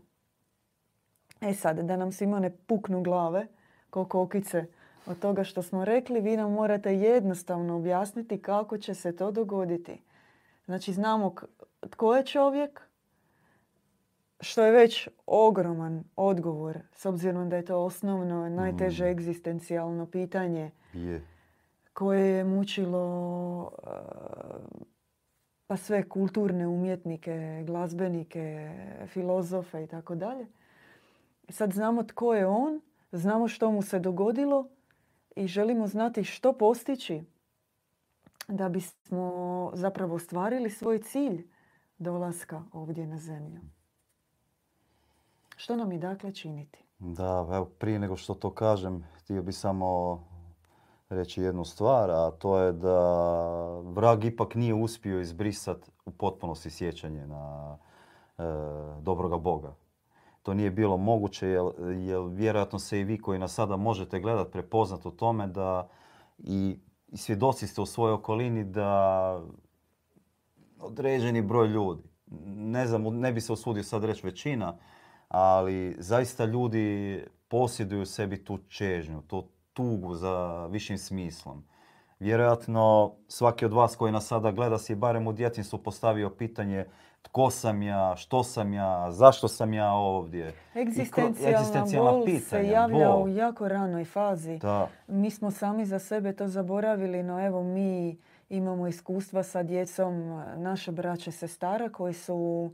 E 1.41 1.55
sad, 1.55 1.81
da 1.81 1.97
nam 1.97 2.13
svima 2.13 2.41
ne 2.41 2.57
puknu 2.67 3.03
glave 3.03 3.47
ko 3.91 4.05
kokice 4.05 4.67
od 5.07 5.19
toga 5.19 5.45
što 5.45 5.63
smo 5.63 5.85
rekli, 5.85 6.21
vi 6.21 6.37
nam 6.37 6.53
morate 6.53 6.95
jednostavno 6.95 7.77
objasniti 7.77 8.43
kako 8.43 8.79
će 8.79 8.95
se 8.95 9.17
to 9.17 9.31
dogoditi. 9.31 10.03
Znači, 10.65 10.93
znamo 10.93 11.35
tko 11.91 12.17
je 12.17 12.27
čovjek, 12.27 12.81
što 14.41 14.65
je 14.65 14.73
već 14.73 15.09
ogroman 15.27 16.05
odgovor, 16.17 16.79
s 16.93 17.07
obzirom 17.07 17.49
da 17.49 17.57
je 17.57 17.65
to 17.65 17.79
osnovno, 17.85 18.49
najteže 18.49 19.05
Mm. 19.05 19.09
egzistencijalno 19.09 20.07
pitanje 20.07 20.71
Je. 20.93 21.36
Koje 21.97 22.29
je 22.29 22.45
mučilo 22.45 23.71
e, 23.83 23.91
pa 25.67 25.77
sve 25.77 26.09
kulturne 26.09 26.67
umjetnike, 26.67 27.63
glazbenike, 27.67 28.71
filozofe 29.07 29.85
i 29.85 29.87
tako 29.87 30.15
dalje. 30.15 30.47
Sad 31.49 31.73
znamo 31.73 32.03
tko 32.03 32.35
je 32.35 32.47
on, 32.47 32.81
znamo 33.13 33.49
što 33.49 33.71
mu 33.71 33.83
se 33.83 33.99
dogodilo 33.99 34.69
i 35.37 35.47
želimo 35.47 35.87
znati 35.87 36.25
što 36.25 36.53
postići 36.53 37.25
da 38.49 38.69
bismo 38.69 39.71
zapravo 39.75 40.15
ostvarili 40.15 40.71
svoj 40.71 40.99
cilj 40.99 41.47
dolaska 41.99 42.63
ovdje 42.73 43.07
na 43.07 43.19
zemlju. 43.19 43.61
Što 45.57 45.77
nam 45.77 45.93
je 45.93 45.99
dakle 45.99 46.35
činiti? 46.35 46.85
Da, 46.99 47.49
evo 47.53 47.65
prije 47.65 47.99
nego 47.99 48.17
što 48.17 48.35
to 48.35 48.51
kažem, 48.51 49.05
htio 49.15 49.43
bi 49.43 49.53
samo 49.53 50.21
reći 51.09 51.43
jednu 51.43 51.65
stvar, 51.65 52.11
a 52.11 52.31
to 52.31 52.59
je 52.59 52.73
da 52.73 52.99
vrag 53.81 54.25
ipak 54.25 54.55
nije 54.55 54.75
uspio 54.75 55.21
izbrisati 55.21 55.91
u 56.05 56.11
potpunosti 56.11 56.71
sjećanje 56.71 57.27
na 57.27 57.77
e, 58.39 58.43
dobroga 59.01 59.37
Boga. 59.37 59.75
To 60.43 60.55
nije 60.55 60.71
bilo 60.71 60.97
moguće 60.97 61.49
jer, 61.49 61.65
jer 61.99 62.21
vjerojatno 62.31 62.79
se 62.79 63.01
i 63.01 63.05
vi 63.05 63.19
koji 63.19 63.39
nas 63.39 63.55
sada 63.55 63.77
možete 63.77 64.21
gledati 64.21 64.51
prepoznat 64.51 65.07
u 65.07 65.11
tome 65.11 65.47
da 65.47 65.89
i, 66.39 66.79
i 67.09 67.17
svjedoci 67.17 67.67
ste 67.67 67.81
u 67.81 67.87
svojoj 67.87 68.13
okolini 68.13 68.65
da 68.65 69.41
određeni 70.81 71.43
broj 71.43 71.69
ljudi, 71.69 72.03
ne 72.47 72.87
znam, 72.87 73.03
ne 73.03 73.33
bi 73.33 73.41
se 73.41 73.53
usudio 73.53 73.83
sad 73.83 74.05
reći 74.05 74.27
većina, 74.27 74.77
ali 75.29 75.97
zaista 75.99 76.45
ljudi 76.45 77.25
posjeduju 77.49 78.07
sebi 78.07 78.45
tu 78.45 78.59
čežnju, 78.69 79.23
tu 79.23 79.49
tugu 79.77 80.15
za 80.15 80.67
višim 80.67 80.99
smislom. 80.99 81.65
Vjerojatno 82.21 83.13
svaki 83.29 83.65
od 83.65 83.73
vas 83.73 83.97
koji 83.97 84.13
nas 84.13 84.27
sada 84.27 84.51
gleda 84.51 84.79
si 84.79 84.95
barem 84.95 85.27
u 85.27 85.33
djetinstvu 85.33 85.79
postavio 85.79 86.31
pitanje 86.31 86.85
tko 87.23 87.51
sam 87.51 87.83
ja, 87.83 88.15
što 88.17 88.43
sam 88.43 88.73
ja, 88.75 89.11
zašto 89.11 89.49
sam 89.49 89.75
ja 89.75 89.93
ovdje. 89.93 90.53
Egzistencijalna 90.75 92.11
bol 92.11 92.21
se 92.21 92.27
pitanja, 92.27 92.71
javlja 92.71 93.09
bol. 93.09 93.23
u 93.23 93.29
jako 93.29 93.69
ranoj 93.69 94.05
fazi. 94.05 94.59
Da, 94.59 94.89
Mi 95.09 95.31
smo 95.31 95.51
sami 95.51 95.87
za 95.87 95.99
sebe 95.99 96.33
to 96.33 96.49
zaboravili, 96.49 97.23
no 97.23 97.47
evo 97.47 97.63
mi 97.63 98.19
imamo 98.49 98.87
iskustva 98.89 99.43
sa 99.43 99.63
djecom 99.63 100.15
naše 100.57 100.93
braće 100.93 101.31
sestara 101.33 101.89
koji 101.89 102.15
su 102.15 102.35
u, 102.35 102.71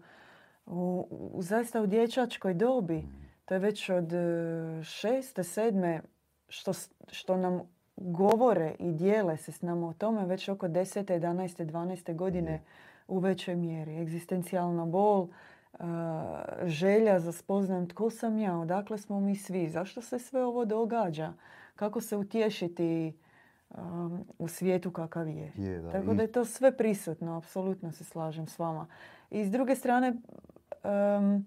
u, 0.66 1.06
u- 1.32 1.42
zaista 1.42 1.80
u 1.80 1.86
dječačkoj 1.86 2.54
dobi. 2.54 3.04
To 3.44 3.54
je 3.54 3.60
već 3.60 3.90
od 3.90 4.12
e, 4.12 4.18
šeste, 4.84 5.44
sedme 5.44 6.00
što, 6.52 6.72
što 7.10 7.36
nam 7.36 7.60
govore 7.96 8.74
i 8.78 8.92
dijele 8.92 9.36
se 9.36 9.52
s 9.52 9.62
nama 9.62 9.88
o 9.88 9.92
tome 9.92 10.26
već 10.26 10.48
oko 10.48 10.68
10. 10.68 11.04
11. 11.20 11.64
12. 11.66 12.16
godine 12.16 12.62
u 13.08 13.18
većoj 13.18 13.56
mjeri. 13.56 13.96
Egzistencijalna 14.00 14.86
bol, 14.86 15.28
e, 15.72 15.76
želja 16.64 17.20
za 17.20 17.32
spoznam 17.32 17.88
tko 17.88 18.10
sam 18.10 18.38
ja, 18.38 18.58
odakle 18.58 18.98
smo 18.98 19.20
mi 19.20 19.36
svi, 19.36 19.68
zašto 19.68 20.02
se 20.02 20.18
sve 20.18 20.44
ovo 20.44 20.64
događa, 20.64 21.32
kako 21.76 22.00
se 22.00 22.16
utješiti 22.16 23.12
um, 23.70 24.24
u 24.38 24.48
svijetu 24.48 24.90
kakav 24.90 25.28
je. 25.28 25.52
je, 25.56 25.80
da. 25.82 25.90
Tako 25.90 26.12
I- 26.12 26.16
da 26.16 26.22
je 26.22 26.32
to 26.32 26.44
sve 26.44 26.76
prisutno, 26.76 27.36
apsolutno 27.36 27.92
se 27.92 28.04
slažem 28.04 28.46
s 28.46 28.58
vama. 28.58 28.86
I 29.30 29.44
s 29.44 29.50
druge 29.50 29.74
strane, 29.74 30.08
em, 30.84 31.46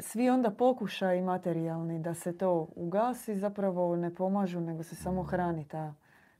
svi 0.00 0.30
onda 0.30 0.50
pokušaji 0.50 1.22
materijalni 1.22 1.98
da 1.98 2.14
se 2.14 2.38
to 2.38 2.68
ugasi 2.76 3.36
zapravo 3.36 3.96
ne 3.96 4.14
pomažu, 4.14 4.60
nego 4.60 4.82
se 4.82 4.96
samo 4.96 5.22
hrani 5.22 5.64
ta 5.68 5.94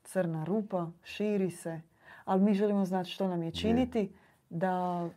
crna 0.04 0.44
rupa, 0.44 0.86
širi 1.02 1.50
se. 1.50 1.80
Ali 2.24 2.42
mi 2.42 2.54
želimo 2.54 2.84
znati 2.84 3.10
što 3.10 3.28
nam 3.28 3.42
je 3.42 3.50
činiti 3.52 4.12
da 4.50 5.08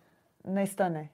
nestane 0.43 1.09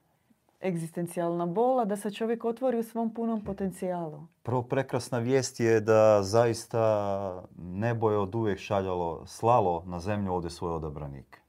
egzistencijalna 0.62 1.46
bola, 1.46 1.86
da 1.86 1.96
se 1.96 2.12
čovjek 2.12 2.46
otvori 2.46 2.80
u 2.80 2.84
svom 2.84 3.14
punom 3.14 3.44
potencijalu. 3.44 4.28
Prvo 4.44 4.64
prekrasna 4.64 5.20
vijest 5.20 5.60
je 5.60 5.80
da 5.80 6.24
zaista 6.24 7.44
nebo 7.58 8.12
je 8.12 8.18
od 8.18 8.36
uvijek 8.36 8.60
šaljalo, 8.60 9.26
slalo 9.26 9.84
na 9.86 10.00
zemlju 10.00 10.34
ovdje 10.34 10.50
svoje 10.50 10.74
odabranike. 10.76 11.40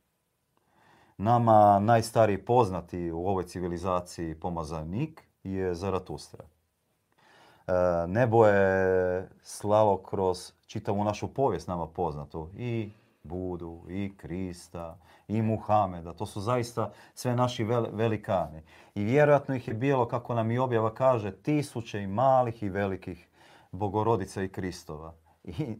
Nama 1.18 1.78
najstariji 1.78 2.38
poznati 2.44 3.10
u 3.10 3.26
ovoj 3.26 3.44
civilizaciji 3.44 4.34
pomazanik 4.34 5.27
je 5.44 5.74
Zaratustra. 5.74 6.44
E, 6.44 7.72
nebo 8.06 8.46
je 8.46 9.28
slalo 9.42 10.02
kroz 10.02 10.52
čitavu 10.66 11.04
našu 11.04 11.28
povijest 11.34 11.68
nama 11.68 11.86
poznatu 11.86 12.48
i 12.56 12.90
Budu, 13.22 13.82
i 13.88 14.12
Krista, 14.16 14.98
i 15.28 15.42
Muhameda. 15.42 16.12
To 16.12 16.26
su 16.26 16.40
zaista 16.40 16.90
sve 17.14 17.36
naši 17.36 17.64
vel- 17.64 17.90
velikani. 17.92 18.62
I 18.94 19.04
vjerojatno 19.04 19.54
ih 19.54 19.68
je 19.68 19.74
bilo, 19.74 20.08
kako 20.08 20.34
nam 20.34 20.50
i 20.50 20.58
objava 20.58 20.94
kaže, 20.94 21.32
tisuće 21.32 22.00
i 22.00 22.06
malih 22.06 22.62
i 22.62 22.68
velikih 22.68 23.28
bogorodica 23.72 24.42
i 24.42 24.48
Kristova. 24.48 25.14
I 25.44 25.78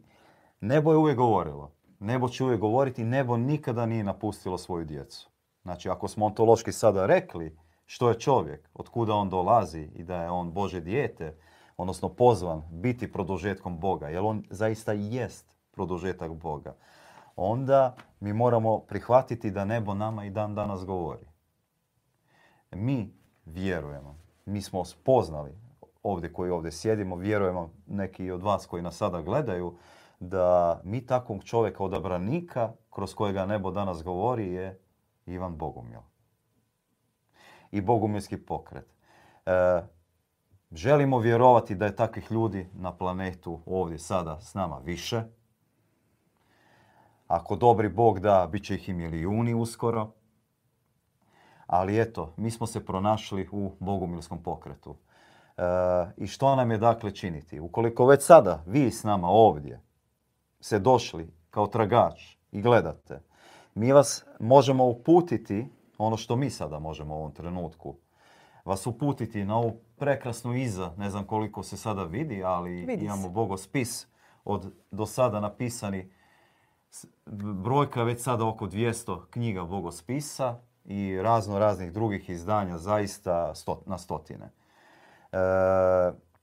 nebo 0.60 0.92
je 0.92 0.98
uvijek 0.98 1.16
govorilo. 1.16 1.72
Nebo 2.00 2.28
će 2.28 2.44
uvijek 2.44 2.60
govoriti, 2.60 3.04
nebo 3.04 3.36
nikada 3.36 3.86
nije 3.86 4.04
napustilo 4.04 4.58
svoju 4.58 4.84
djecu. 4.84 5.30
Znači, 5.62 5.88
ako 5.88 6.08
smo 6.08 6.26
ontološki 6.26 6.72
sada 6.72 7.06
rekli 7.06 7.58
što 7.88 8.08
je 8.08 8.20
čovjek, 8.20 8.68
od 8.74 8.88
kuda 8.88 9.14
on 9.14 9.30
dolazi 9.30 9.90
i 9.94 10.04
da 10.04 10.22
je 10.22 10.30
on 10.30 10.52
Bože 10.52 10.80
dijete, 10.80 11.36
odnosno 11.76 12.08
pozvan 12.08 12.62
biti 12.70 13.12
produžetkom 13.12 13.78
Boga, 13.80 14.08
jer 14.08 14.22
on 14.24 14.44
zaista 14.50 14.92
jest 14.92 15.54
produžetak 15.70 16.32
Boga, 16.32 16.76
onda 17.36 17.96
mi 18.20 18.32
moramo 18.32 18.78
prihvatiti 18.78 19.50
da 19.50 19.64
nebo 19.64 19.94
nama 19.94 20.24
i 20.24 20.30
dan 20.30 20.54
danas 20.54 20.84
govori. 20.84 21.26
Mi 22.72 23.14
vjerujemo, 23.44 24.18
mi 24.46 24.62
smo 24.62 24.84
spoznali 24.84 25.52
ovdje 26.02 26.32
koji 26.32 26.50
ovdje 26.50 26.72
sjedimo, 26.72 27.16
vjerujemo 27.16 27.70
neki 27.86 28.30
od 28.30 28.42
vas 28.42 28.66
koji 28.66 28.82
nas 28.82 28.96
sada 28.96 29.22
gledaju, 29.22 29.76
da 30.20 30.80
mi 30.84 31.06
takvog 31.06 31.44
čovjeka 31.44 31.84
odabranika 31.84 32.72
kroz 32.90 33.14
kojega 33.14 33.46
nebo 33.46 33.70
danas 33.70 34.02
govori 34.02 34.52
je 34.52 34.80
Ivan 35.26 35.56
Bogumil. 35.56 36.00
I 37.72 37.80
Bogumilski 37.80 38.36
pokret. 38.36 38.94
E, 39.46 39.82
želimo 40.72 41.18
vjerovati 41.18 41.74
da 41.74 41.84
je 41.84 41.96
takvih 41.96 42.30
ljudi 42.30 42.68
na 42.74 42.92
planetu 42.92 43.60
ovdje 43.66 43.98
sada 43.98 44.40
s 44.40 44.54
nama 44.54 44.78
više. 44.78 45.22
Ako 47.26 47.56
dobri 47.56 47.88
Bog 47.88 48.20
da, 48.20 48.48
bit 48.52 48.64
će 48.64 48.74
ih 48.74 48.88
i 48.88 48.92
milijuni 48.92 49.54
uskoro. 49.54 50.10
Ali 51.66 52.00
eto, 52.00 52.34
mi 52.36 52.50
smo 52.50 52.66
se 52.66 52.84
pronašli 52.84 53.48
u 53.52 53.72
Bogumilskom 53.80 54.42
pokretu. 54.42 54.96
E, 55.56 55.62
I 56.16 56.26
što 56.26 56.56
nam 56.56 56.70
je 56.70 56.78
dakle 56.78 57.10
činiti? 57.10 57.60
Ukoliko 57.60 58.06
već 58.06 58.22
sada 58.22 58.62
vi 58.66 58.90
s 58.90 59.04
nama 59.04 59.28
ovdje 59.28 59.88
se 60.60 60.78
došli 60.78 61.32
kao 61.50 61.66
tragač 61.66 62.36
i 62.52 62.62
gledate, 62.62 63.20
mi 63.74 63.92
vas 63.92 64.24
možemo 64.40 64.84
uputiti, 64.84 65.68
ono 65.98 66.16
što 66.16 66.36
mi 66.36 66.50
sada 66.50 66.78
možemo 66.78 67.14
u 67.14 67.18
ovom 67.18 67.32
trenutku, 67.32 67.96
vas 68.64 68.86
uputiti 68.86 69.44
na 69.44 69.56
ovu 69.56 69.80
prekrasnu 69.96 70.54
iza, 70.54 70.92
ne 70.96 71.10
znam 71.10 71.24
koliko 71.24 71.62
se 71.62 71.76
sada 71.76 72.04
vidi, 72.04 72.44
ali 72.44 72.98
imamo 73.00 73.28
bogospis 73.28 74.06
od 74.44 74.72
do 74.90 75.06
sada 75.06 75.40
napisani 75.40 76.10
brojka 77.62 78.02
već 78.02 78.22
sada 78.22 78.46
oko 78.46 78.66
200 78.66 79.26
knjiga 79.30 79.64
bogospisa 79.64 80.60
i 80.84 81.18
razno 81.22 81.58
raznih 81.58 81.92
drugih 81.92 82.30
izdanja, 82.30 82.78
zaista 82.78 83.52
na 83.86 83.98
stotine. 83.98 84.50
E, 85.32 85.38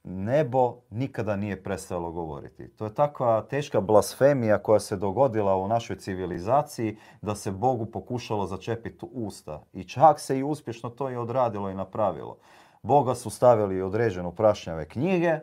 nebo 0.07 0.75
nikada 0.89 1.35
nije 1.35 1.63
prestalo 1.63 2.11
govoriti. 2.11 2.67
To 2.67 2.85
je 2.85 2.93
takva 2.93 3.41
teška 3.41 3.81
blasfemija 3.81 4.57
koja 4.57 4.79
se 4.79 4.97
dogodila 4.97 5.55
u 5.55 5.67
našoj 5.67 5.95
civilizaciji 5.95 6.97
da 7.21 7.35
se 7.35 7.51
Bogu 7.51 7.85
pokušalo 7.85 8.45
začepiti 8.45 9.05
usta. 9.11 9.63
I 9.73 9.83
čak 9.83 10.19
se 10.19 10.39
i 10.39 10.43
uspješno 10.43 10.89
to 10.89 11.09
i 11.09 11.15
odradilo 11.15 11.69
i 11.69 11.75
napravilo. 11.75 12.37
Boga 12.83 13.15
su 13.15 13.29
stavili 13.29 13.81
određenu 13.81 14.31
prašnjave 14.31 14.87
knjige, 14.87 15.39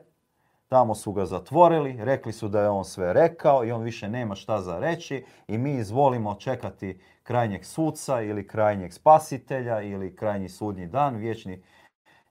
tamo 0.69 0.95
su 0.95 1.13
ga 1.13 1.27
zatvorili, 1.27 1.97
rekli 2.01 2.33
su 2.33 2.49
da 2.49 2.61
je 2.61 2.69
on 2.69 2.85
sve 2.85 3.13
rekao 3.13 3.65
i 3.65 3.73
on 3.73 3.83
više 3.83 4.09
nema 4.09 4.35
šta 4.35 4.61
za 4.61 4.79
reći 4.79 5.25
i 5.49 5.59
mi 5.59 5.75
izvolimo 5.75 6.35
čekati 6.35 7.01
krajnjeg 7.23 7.65
suca 7.65 8.21
ili 8.21 8.47
krajnjeg 8.47 8.93
spasitelja 8.93 9.81
ili 9.81 10.17
krajnji 10.17 10.49
sudnji 10.49 10.87
dan, 10.87 11.17
vječni, 11.17 11.63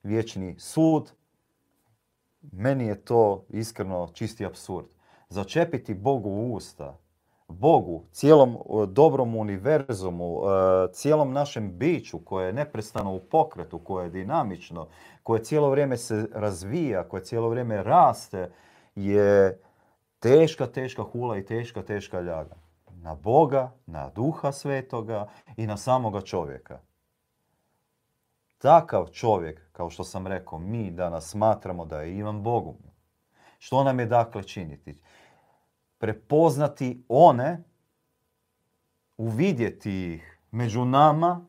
vječni 0.04 0.56
sud 0.60 1.12
meni 2.42 2.88
je 2.88 3.06
to 3.06 3.46
iskreno 3.50 4.08
čisti 4.14 4.46
absurd. 4.46 4.86
Začepiti 5.30 5.94
Bogu 5.94 6.30
u 6.30 6.54
usta, 6.54 6.98
Bogu, 7.48 8.04
cijelom 8.12 8.58
dobrom 8.88 9.36
univerzumu, 9.36 10.42
e, 10.44 10.92
cijelom 10.94 11.34
našem 11.34 11.78
biću 11.78 12.20
koje 12.20 12.46
je 12.48 12.54
neprestano 12.54 13.16
u 13.16 13.20
pokretu, 13.20 13.80
koje 13.80 14.06
je 14.06 14.10
dinamično, 14.10 14.88
koje 15.24 15.44
cijelo 15.44 15.70
vrijeme 15.70 15.98
se 15.98 16.28
razvija, 16.34 17.04
koje 17.04 17.24
cijelo 17.24 17.50
vrijeme 17.50 17.84
raste, 17.84 18.52
je 18.96 19.62
teška, 20.20 20.68
teška 20.68 21.04
hula 21.04 21.38
i 21.38 21.46
teška, 21.46 21.82
teška 21.82 22.22
ljaga. 22.22 22.56
Na 22.90 23.16
Boga, 23.16 23.72
na 23.86 24.10
duha 24.10 24.52
svetoga 24.52 25.28
i 25.58 25.68
na 25.68 25.78
samoga 25.78 26.22
čovjeka. 26.22 26.80
Takav 28.62 29.08
čovjek, 29.12 29.72
kao 29.72 29.90
što 29.90 30.04
sam 30.04 30.28
rekao, 30.28 30.60
mi 30.60 30.92
danas 30.92 31.30
smatramo 31.30 31.86
da 31.86 32.02
je 32.02 32.18
Ivan 32.18 32.44
Bogom. 32.44 32.76
Što 33.60 33.84
nam 33.84 34.00
je 34.00 34.06
dakle 34.06 34.44
činiti? 34.44 35.02
Prepoznati 35.98 37.06
one, 37.10 37.64
uvidjeti 39.18 40.14
ih 40.14 40.40
među 40.52 40.86
nama, 40.86 41.46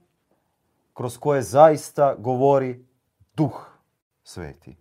kroz 0.94 1.18
koje 1.18 1.42
zaista 1.42 2.14
govori 2.14 2.86
duh 3.36 3.70
sveti. 4.22 4.76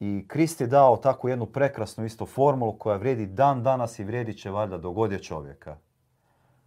I 0.00 0.24
Krist 0.28 0.60
je 0.60 0.66
dao 0.66 0.96
takvu 0.96 1.30
jednu 1.30 1.46
prekrasnu 1.46 2.04
isto 2.04 2.26
formulu 2.26 2.78
koja 2.78 2.96
vrijedi 2.96 3.26
dan 3.26 3.62
danas 3.62 3.98
i 3.98 4.04
vrijedit 4.04 4.38
će 4.38 4.50
valjda 4.50 4.78
do 4.78 4.90
godje 4.90 5.22
čovjeka. 5.22 5.76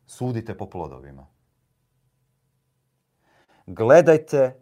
Sudite 0.06 0.58
po 0.58 0.70
plodovima 0.70 1.28
gledajte 3.66 4.55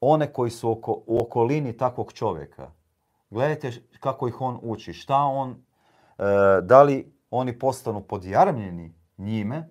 one 0.00 0.32
koji 0.32 0.50
su 0.50 0.70
oko, 0.70 1.02
u 1.06 1.18
okolini 1.22 1.76
takvog 1.76 2.12
čovjeka. 2.12 2.70
Gledajte 3.30 3.70
kako 4.00 4.28
ih 4.28 4.40
on 4.40 4.58
uči, 4.62 4.92
šta 4.92 5.16
on, 5.16 5.50
e, 5.50 5.54
da 6.62 6.82
li 6.82 7.12
oni 7.30 7.58
postanu 7.58 8.00
podjarmljeni 8.00 8.94
njime, 9.18 9.68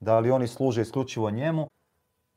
da 0.00 0.18
li 0.18 0.30
oni 0.30 0.46
služe 0.46 0.82
isključivo 0.82 1.30
njemu. 1.30 1.66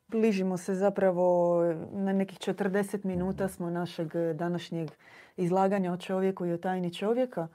Bližimo 0.07 0.57
se 0.57 0.75
zapravo 0.75 1.59
na 1.91 2.13
nekih 2.13 2.39
40 2.39 3.05
minuta 3.05 3.47
smo 3.47 3.69
našeg 3.69 4.13
današnjeg 4.35 4.91
izlaganja 5.37 5.93
o 5.93 5.97
čovjeku 5.97 6.45
i 6.45 6.53
o 6.53 6.57
tajni 6.57 6.93
čovjeka. 6.93 7.47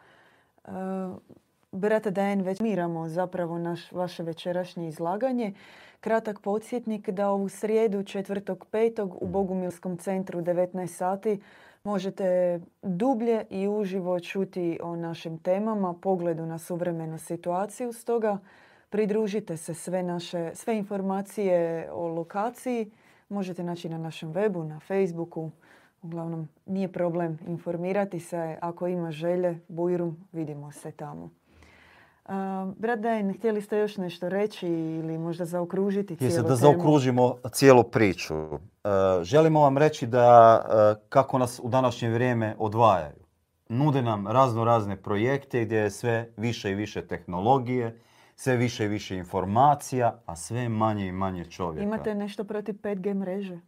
Brate 1.72 2.10
Dajen, 2.10 2.42
već 2.42 2.60
miramo 2.60 3.08
zapravo 3.08 3.58
naš, 3.58 3.92
vaše 3.92 4.22
večerašnje 4.22 4.88
izlaganje. 4.88 5.52
Kratak 6.00 6.40
podsjetnik 6.40 7.10
da 7.10 7.30
ovu 7.30 7.48
srijedu 7.48 7.98
4.5. 7.98 9.16
u 9.20 9.26
Bogumilskom 9.26 9.96
centru 9.96 10.40
19 10.40 10.86
sati 10.86 11.40
možete 11.84 12.60
dublje 12.82 13.44
i 13.50 13.68
uživo 13.68 14.20
čuti 14.20 14.78
o 14.82 14.96
našim 14.96 15.38
temama, 15.38 15.94
pogledu 15.94 16.46
na 16.46 16.58
suvremenu 16.58 17.18
situaciju. 17.18 17.92
Stoga 17.92 18.38
pridružite 18.90 19.56
se 19.56 19.74
sve 19.74 20.02
naše, 20.02 20.50
sve 20.54 20.78
informacije 20.78 21.88
o 21.92 22.08
lokaciji 22.08 22.90
možete 23.28 23.64
naći 23.64 23.88
na 23.88 23.98
našem 23.98 24.32
webu, 24.32 24.62
na 24.62 24.80
Facebooku. 24.80 25.50
Uglavnom, 26.02 26.48
nije 26.66 26.92
problem 26.92 27.38
informirati 27.46 28.20
se. 28.20 28.58
Ako 28.60 28.86
ima 28.86 29.10
želje, 29.10 29.60
bujrum, 29.68 30.28
vidimo 30.32 30.72
se 30.72 30.90
tamo. 30.90 31.37
Brat 32.76 33.00
Dajn, 33.00 33.34
htjeli 33.34 33.62
ste 33.62 33.78
još 33.78 33.96
nešto 33.96 34.28
reći 34.28 34.66
ili 34.68 35.18
možda 35.18 35.44
zaokružiti 35.44 36.16
cijelu 36.16 36.32
Jeste, 36.32 36.48
da 36.48 36.56
zaokružimo 36.56 37.36
cijelu 37.52 37.84
priču. 37.84 38.34
E, 38.34 38.58
želimo 39.22 39.60
vam 39.60 39.78
reći 39.78 40.06
da 40.06 40.60
e, 40.60 41.00
kako 41.08 41.38
nas 41.38 41.60
u 41.62 41.68
današnje 41.68 42.10
vrijeme 42.10 42.54
odvajaju. 42.58 43.16
Nude 43.68 44.02
nam 44.02 44.26
razno 44.26 44.64
razne 44.64 44.96
projekte 44.96 45.64
gdje 45.64 45.76
je 45.76 45.90
sve 45.90 46.28
više 46.36 46.70
i 46.70 46.74
više 46.74 47.06
tehnologije, 47.06 48.00
sve 48.36 48.56
više 48.56 48.84
i 48.84 48.88
više 48.88 49.16
informacija, 49.16 50.20
a 50.26 50.36
sve 50.36 50.68
manje 50.68 51.06
i 51.06 51.12
manje 51.12 51.44
čovjeka. 51.44 51.84
Imate 51.84 52.14
nešto 52.14 52.44
protiv 52.44 52.74
5G 52.74 53.14
mreže? 53.14 53.58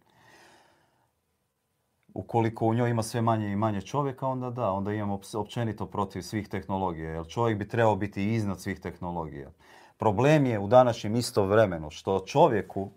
Ukoliko 2.14 2.66
u 2.66 2.74
njoj 2.74 2.90
ima 2.90 3.02
sve 3.02 3.20
manje 3.20 3.52
i 3.52 3.56
manje 3.56 3.82
čovjeka, 3.82 4.26
onda 4.26 4.50
da, 4.50 4.72
onda 4.72 4.92
imamo 4.92 5.20
općenito 5.34 5.86
protiv 5.86 6.22
svih 6.22 6.48
tehnologija, 6.48 7.10
jer 7.10 7.26
čovjek 7.26 7.58
bi 7.58 7.68
trebao 7.68 7.96
biti 7.96 8.34
iznad 8.34 8.60
svih 8.60 8.80
tehnologija. 8.80 9.50
Problem 9.98 10.46
je 10.46 10.58
u 10.58 10.68
današnjem 10.68 11.16
isto 11.16 11.44
vremenu 11.44 11.90
što 11.90 12.24
čovjeku 12.26 12.90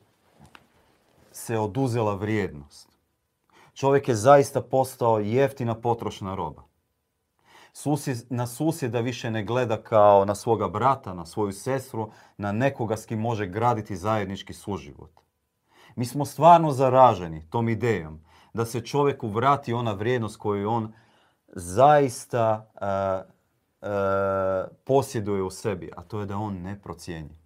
se 1.31 1.59
oduzela 1.59 2.15
vrijednost. 2.15 2.89
Čovjek 3.73 4.07
je 4.07 4.15
zaista 4.15 4.61
postao 4.61 5.19
jeftina 5.19 5.75
potrošna 5.75 6.35
roba. 6.35 6.63
Susjed, 7.73 8.17
na 8.29 8.47
susjeda 8.47 8.99
više 8.99 9.31
ne 9.31 9.43
gleda 9.43 9.81
kao 9.81 10.25
na 10.25 10.35
svoga 10.35 10.67
brata, 10.67 11.13
na 11.13 11.25
svoju 11.25 11.51
sestru, 11.51 12.11
na 12.37 12.51
nekoga 12.51 12.97
s 12.97 13.05
kim 13.05 13.19
može 13.19 13.45
graditi 13.47 13.95
zajednički 13.95 14.53
suživot. 14.53 15.11
Mi 15.95 16.05
smo 16.05 16.25
stvarno 16.25 16.71
zaraženi 16.71 17.49
tom 17.49 17.69
idejom 17.69 18.19
da 18.53 18.65
se 18.65 18.81
čovjeku 18.81 19.27
vrati 19.27 19.73
ona 19.73 19.91
vrijednost 19.93 20.37
koju 20.37 20.69
on 20.69 20.93
zaista 21.47 22.69
uh, 22.73 23.87
posjeduje 24.83 25.43
u 25.43 25.49
sebi, 25.49 25.91
a 25.97 26.03
to 26.03 26.19
je 26.19 26.25
da 26.25 26.37
on 26.37 26.61
ne 26.61 26.81
procjenji. 26.81 27.37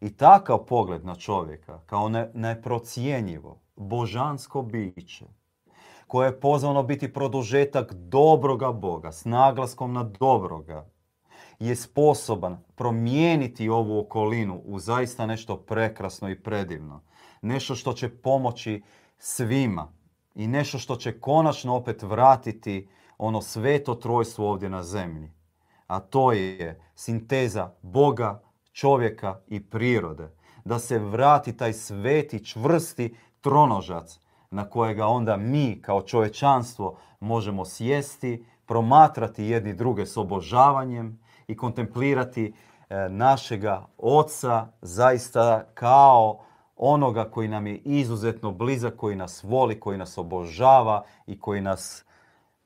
I 0.00 0.16
takav 0.16 0.58
pogled 0.58 1.04
na 1.04 1.14
čovjeka 1.14 1.80
kao 1.86 2.08
ne, 2.08 2.30
neprocijenjivo, 2.34 3.60
božansko 3.76 4.62
biće, 4.62 5.24
koje 6.06 6.28
je 6.28 6.40
pozvano 6.40 6.82
biti 6.82 7.12
produžetak 7.12 7.94
dobroga 7.94 8.72
Boga, 8.72 9.12
s 9.12 9.24
naglaskom 9.24 9.92
na 9.92 10.02
dobroga, 10.02 10.86
je 11.58 11.76
sposoban 11.76 12.58
promijeniti 12.74 13.68
ovu 13.68 14.00
okolinu 14.00 14.62
u 14.64 14.78
zaista 14.78 15.26
nešto 15.26 15.56
prekrasno 15.56 16.28
i 16.28 16.42
predivno. 16.42 17.02
Nešto 17.42 17.74
što 17.74 17.92
će 17.92 18.08
pomoći 18.08 18.82
svima, 19.18 19.92
i 20.40 20.46
nešto 20.46 20.78
što 20.78 20.96
će 20.96 21.20
konačno 21.20 21.76
opet 21.76 22.02
vratiti 22.02 22.88
ono 23.18 23.42
sveto 23.42 23.94
trojstvo 23.94 24.50
ovdje 24.50 24.68
na 24.68 24.82
zemlji. 24.82 25.30
a 25.86 26.00
to 26.00 26.32
je 26.32 26.80
sinteza 26.94 27.70
Boga, 27.82 28.42
čovjeka 28.72 29.40
i 29.48 29.60
prirode. 29.70 30.28
Da 30.64 30.78
se 30.78 30.98
vrati 30.98 31.56
taj 31.56 31.72
sveti, 31.72 32.44
čvrsti 32.44 33.16
tronožac 33.40 34.20
na 34.50 34.70
kojega 34.70 35.06
onda 35.06 35.36
mi 35.36 35.82
kao 35.82 36.02
čovečanstvo 36.02 36.96
možemo 37.20 37.64
sjesti, 37.64 38.44
promatrati 38.66 39.44
jedni 39.44 39.74
druge 39.74 40.06
s 40.06 40.16
obožavanjem 40.16 41.20
i 41.46 41.56
kontemplirati 41.56 42.52
e, 42.88 43.08
našega 43.08 43.86
oca 43.98 44.66
zaista 44.82 45.64
kao 45.74 46.44
onoga 46.82 47.30
koji 47.30 47.48
nam 47.48 47.66
je 47.66 47.76
izuzetno 47.78 48.52
blizak, 48.52 48.96
koji 48.96 49.16
nas 49.16 49.42
voli, 49.42 49.80
koji 49.80 49.98
nas 49.98 50.18
obožava 50.18 51.04
i 51.26 51.40
koji 51.40 51.60
nas 51.60 52.04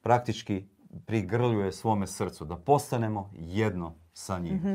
praktički 0.03 0.65
prigrljuje 1.07 1.73
svome 1.73 2.07
srcu, 2.07 2.45
da 2.45 2.57
postanemo 2.57 3.31
jedno 3.35 3.95
sa 4.13 4.39
njim. 4.39 4.55
Mhm. 4.55 4.75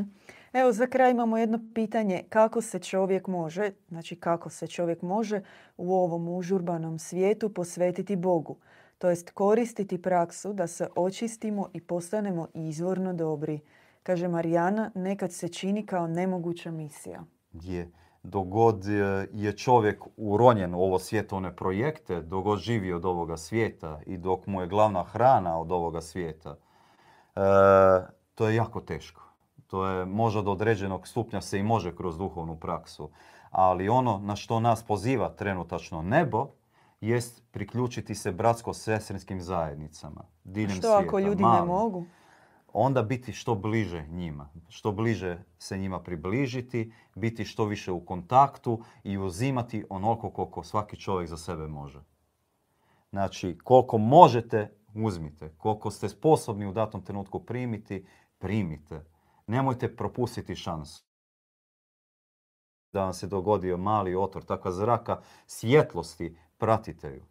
Evo, 0.53 0.71
za 0.71 0.87
kraj 0.87 1.11
imamo 1.11 1.37
jedno 1.37 1.59
pitanje. 1.73 2.23
Kako 2.29 2.61
se 2.61 2.79
čovjek 2.79 3.27
može, 3.27 3.71
znači 3.87 4.15
kako 4.15 4.49
se 4.49 4.67
čovjek 4.67 5.01
može 5.01 5.41
u 5.77 5.93
ovom 5.95 6.29
užurbanom 6.29 6.99
svijetu 6.99 7.53
posvetiti 7.53 8.15
Bogu? 8.15 8.57
To 8.97 9.09
jest 9.09 9.29
koristiti 9.29 10.01
praksu 10.01 10.53
da 10.53 10.67
se 10.67 10.87
očistimo 10.95 11.69
i 11.73 11.81
postanemo 11.81 12.47
izvorno 12.53 13.13
dobri. 13.13 13.59
Kaže 14.03 14.27
Marijana, 14.27 14.91
nekad 14.95 15.31
se 15.33 15.47
čini 15.47 15.85
kao 15.85 16.07
nemoguća 16.07 16.71
misija. 16.71 17.23
Je 17.53 17.91
dogod 18.23 18.85
je 19.33 19.57
čovjek 19.57 20.03
uronjen 20.17 20.75
u 20.75 20.81
ovo 20.81 20.99
svjetovne 20.99 21.55
projekte, 21.55 22.21
dogod 22.21 22.59
živi 22.59 22.93
od 22.93 23.05
ovoga 23.05 23.37
svijeta 23.37 23.99
i 24.05 24.17
dok 24.17 24.47
mu 24.47 24.61
je 24.61 24.67
glavna 24.67 25.03
hrana 25.03 25.59
od 25.59 25.71
ovoga 25.71 26.01
svijeta, 26.01 26.55
e, 27.35 27.41
to 28.35 28.47
je 28.47 28.55
jako 28.55 28.81
teško. 28.81 29.21
To 29.67 29.85
je 29.87 30.05
možda 30.05 30.41
do 30.41 30.51
određenog 30.51 31.07
stupnja 31.07 31.41
se 31.41 31.59
i 31.59 31.63
može 31.63 31.95
kroz 31.95 32.17
duhovnu 32.17 32.59
praksu. 32.59 33.11
Ali 33.51 33.89
ono 33.89 34.17
na 34.17 34.35
što 34.35 34.59
nas 34.59 34.83
poziva 34.83 35.29
trenutačno 35.29 36.01
nebo, 36.01 36.47
jest 37.01 37.43
priključiti 37.51 38.15
se 38.15 38.31
bratsko-sestrinskim 38.31 39.39
zajednicama. 39.39 40.23
Diljem 40.43 40.77
što 40.77 40.87
ako 40.87 41.19
ljudi 41.19 41.43
ne 41.43 41.61
mogu? 41.61 42.05
Onda 42.73 43.03
biti 43.03 43.33
što 43.33 43.55
bliže 43.55 44.07
njima, 44.07 44.49
što 44.69 44.91
bliže 44.91 45.43
se 45.57 45.77
njima 45.77 45.99
približiti, 45.99 46.93
biti 47.15 47.45
što 47.45 47.65
više 47.65 47.91
u 47.91 48.05
kontaktu 48.05 48.83
i 49.03 49.17
uzimati 49.17 49.85
onoliko 49.89 50.29
koliko 50.29 50.63
svaki 50.63 50.97
čovjek 50.97 51.29
za 51.29 51.37
sebe 51.37 51.67
može. 51.67 51.99
Znači, 53.09 53.57
koliko 53.63 53.97
možete, 53.97 54.79
uzmite. 54.95 55.53
Koliko 55.57 55.91
ste 55.91 56.09
sposobni 56.09 56.65
u 56.65 56.71
datom 56.71 57.01
trenutku 57.01 57.39
primiti, 57.39 58.05
primite. 58.37 59.05
Nemojte 59.47 59.95
propustiti 59.95 60.55
šansu. 60.55 61.03
Da 62.93 63.03
vam 63.03 63.13
se 63.13 63.27
dogodio 63.27 63.77
mali 63.77 64.15
otvor, 64.15 64.43
takva 64.43 64.71
zraka 64.71 65.21
svjetlosti, 65.45 66.37
pratite 66.57 67.07
ju. 67.07 67.23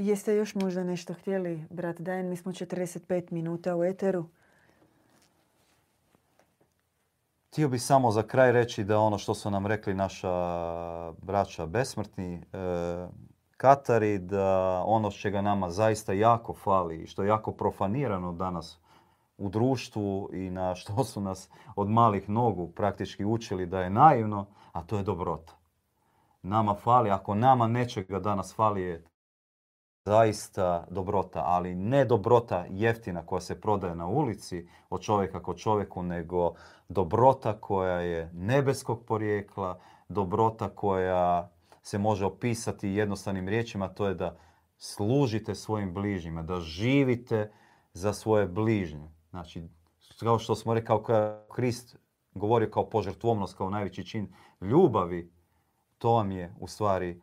Jeste 0.00 0.34
još 0.34 0.54
možda 0.54 0.84
nešto 0.84 1.14
htjeli, 1.14 1.64
brat 1.70 2.00
Dajan? 2.00 2.28
Mi 2.28 2.36
smo 2.36 2.52
45 2.52 3.32
minuta 3.32 3.76
u 3.76 3.84
eteru. 3.84 4.24
Htio 7.48 7.68
bih 7.68 7.82
samo 7.82 8.10
za 8.10 8.22
kraj 8.22 8.52
reći 8.52 8.84
da 8.84 8.98
ono 8.98 9.18
što 9.18 9.34
su 9.34 9.50
nam 9.50 9.66
rekli 9.66 9.94
naša 9.94 10.32
braća 11.12 11.66
besmrtni 11.66 12.34
e, 12.34 12.40
Katari, 13.56 14.18
da 14.18 14.82
ono 14.86 15.10
čega 15.10 15.42
nama 15.42 15.70
zaista 15.70 16.12
jako 16.12 16.54
fali 16.54 16.96
i 16.96 17.06
što 17.06 17.22
je 17.22 17.28
jako 17.28 17.52
profanirano 17.52 18.32
danas 18.32 18.78
u 19.38 19.48
društvu 19.48 20.30
i 20.32 20.50
na 20.50 20.74
što 20.74 21.04
su 21.04 21.20
nas 21.20 21.48
od 21.76 21.88
malih 21.88 22.28
nogu 22.28 22.72
praktički 22.72 23.24
učili 23.24 23.66
da 23.66 23.80
je 23.80 23.90
naivno, 23.90 24.46
a 24.72 24.82
to 24.82 24.96
je 24.96 25.02
dobrota. 25.02 25.52
Nama 26.42 26.74
fali, 26.74 27.10
ako 27.10 27.34
nama 27.34 27.66
nečega 27.66 28.18
danas 28.18 28.54
fali 28.54 28.82
je 28.82 29.09
zaista 30.04 30.86
dobrota, 30.90 31.42
ali 31.46 31.74
ne 31.74 32.04
dobrota 32.04 32.66
jeftina 32.70 33.26
koja 33.26 33.40
se 33.40 33.60
prodaje 33.60 33.94
na 33.94 34.06
ulici 34.06 34.68
od 34.90 35.00
čovjeka 35.00 35.42
kod 35.42 35.58
čovjeku, 35.58 36.02
nego 36.02 36.54
dobrota 36.88 37.60
koja 37.60 38.00
je 38.00 38.30
nebeskog 38.32 39.04
porijekla, 39.04 39.80
dobrota 40.08 40.68
koja 40.68 41.50
se 41.82 41.98
može 41.98 42.26
opisati 42.26 42.88
jednostavnim 42.88 43.48
riječima, 43.48 43.88
to 43.88 44.06
je 44.06 44.14
da 44.14 44.36
služite 44.78 45.54
svojim 45.54 45.94
bližnjima, 45.94 46.42
da 46.42 46.60
živite 46.60 47.52
za 47.92 48.12
svoje 48.12 48.46
bližnje. 48.46 49.10
Znači, 49.30 49.68
kao 50.20 50.38
što 50.38 50.54
smo 50.54 50.74
rekli, 50.74 50.86
kao 50.86 51.44
Krist 51.54 51.96
govorio 52.34 52.70
kao 52.70 52.90
požrtvovnost, 52.90 53.56
kao 53.56 53.70
najveći 53.70 54.06
čin 54.06 54.34
ljubavi, 54.60 55.32
to 55.98 56.12
vam 56.12 56.30
je 56.30 56.54
u 56.60 56.66
stvari 56.66 57.22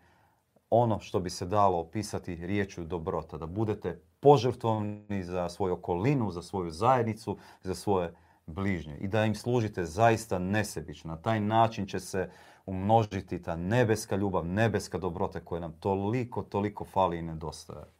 ono 0.69 0.99
što 0.99 1.19
bi 1.19 1.29
se 1.29 1.45
dalo 1.45 1.79
opisati 1.79 2.35
riječju 2.35 2.83
dobrota. 2.85 3.37
Da 3.37 3.45
budete 3.45 4.01
požrtvovni 4.19 5.23
za 5.23 5.49
svoju 5.49 5.73
okolinu, 5.73 6.31
za 6.31 6.41
svoju 6.41 6.71
zajednicu, 6.71 7.37
za 7.63 7.75
svoje 7.75 8.13
bližnje. 8.45 8.97
I 8.97 9.07
da 9.07 9.25
im 9.25 9.35
služite 9.35 9.85
zaista 9.85 10.39
nesebično. 10.39 11.11
Na 11.11 11.21
taj 11.21 11.39
način 11.39 11.85
će 11.85 11.99
se 11.99 12.29
umnožiti 12.65 13.41
ta 13.41 13.55
nebeska 13.55 14.15
ljubav, 14.15 14.45
nebeska 14.45 14.97
dobrota 14.97 15.39
koja 15.39 15.61
nam 15.61 15.73
toliko, 15.79 16.43
toliko 16.43 16.85
fali 16.85 17.17
i 17.17 17.21
nedostaje. 17.21 17.96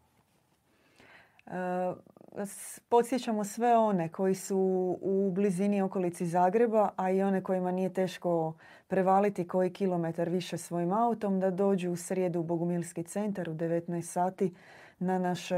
Uh, 1.48 1.98
podsjećamo 2.90 3.44
sve 3.44 3.78
one 3.78 4.10
koji 4.10 4.36
su 4.36 4.58
u 5.02 5.32
blizini 5.32 5.82
okolici 5.82 6.26
Zagreba, 6.26 6.90
a 6.96 7.12
i 7.12 7.22
one 7.22 7.44
kojima 7.44 7.72
nije 7.72 7.94
teško 7.94 8.54
prevaliti 8.88 9.48
koji 9.48 9.70
kilometar 9.70 10.30
više 10.30 10.58
svojim 10.58 10.92
autom, 10.92 11.40
da 11.40 11.52
dođu 11.52 11.92
u 11.92 11.96
srijedu 11.96 12.40
u 12.40 12.44
Bogumilski 12.44 13.04
centar 13.04 13.50
u 13.50 13.54
19 13.54 14.02
sati 14.02 14.54
na, 15.00 15.20
naše, 15.20 15.56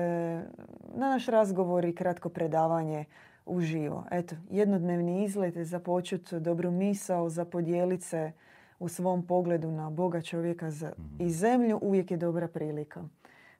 na 0.95 1.09
naš 1.09 1.25
razgovor 1.25 1.85
i 1.85 1.95
kratko 1.95 2.29
predavanje 2.29 3.05
uživo. 3.45 4.05
Eto, 4.11 4.35
jednodnevni 4.49 5.23
izlet 5.23 5.57
za 5.57 5.79
počut 5.79 6.33
dobru 6.33 6.71
misao, 6.71 7.29
za 7.29 7.45
podijelice 7.45 8.31
u 8.79 8.87
svom 8.87 9.27
pogledu 9.27 9.71
na 9.71 9.89
Boga 9.89 10.21
čovjeka 10.21 10.67
i 11.19 11.23
mhm. 11.23 11.29
zemlju 11.29 11.79
uvijek 11.81 12.11
je 12.11 12.17
dobra 12.17 12.47
prilika. 12.47 13.03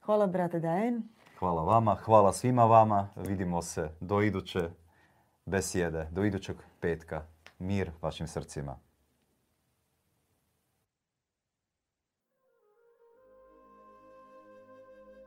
Hvala 0.02 0.28
brate 0.28 0.60
Dajen. 0.60 1.04
Hvala 1.40 1.62
vama, 1.64 1.96
hvala 1.96 2.34
svima 2.34 2.66
vama. 2.66 3.10
Vidimo 3.16 3.62
se 3.62 3.90
do 4.00 4.22
iduće 4.22 4.70
besjede, 5.46 6.08
do 6.12 6.24
idućeg 6.24 6.56
petka. 6.80 7.22
Mir 7.60 7.92
vašim 8.02 8.28
srcima. 8.28 8.80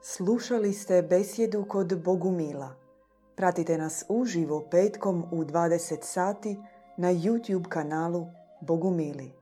Slušali 0.02 0.72
ste 0.72 1.02
besjedu 1.02 1.64
kod 1.68 2.02
Bogumila. 2.02 2.74
Pratite 3.36 3.78
nas 3.78 4.04
uživo 4.08 4.68
petkom 4.70 5.24
u 5.30 5.44
20 5.44 6.02
sati 6.02 6.58
na 6.96 7.12
YouTube 7.12 7.68
kanalu 7.68 8.26
Bogumili. 8.60 9.41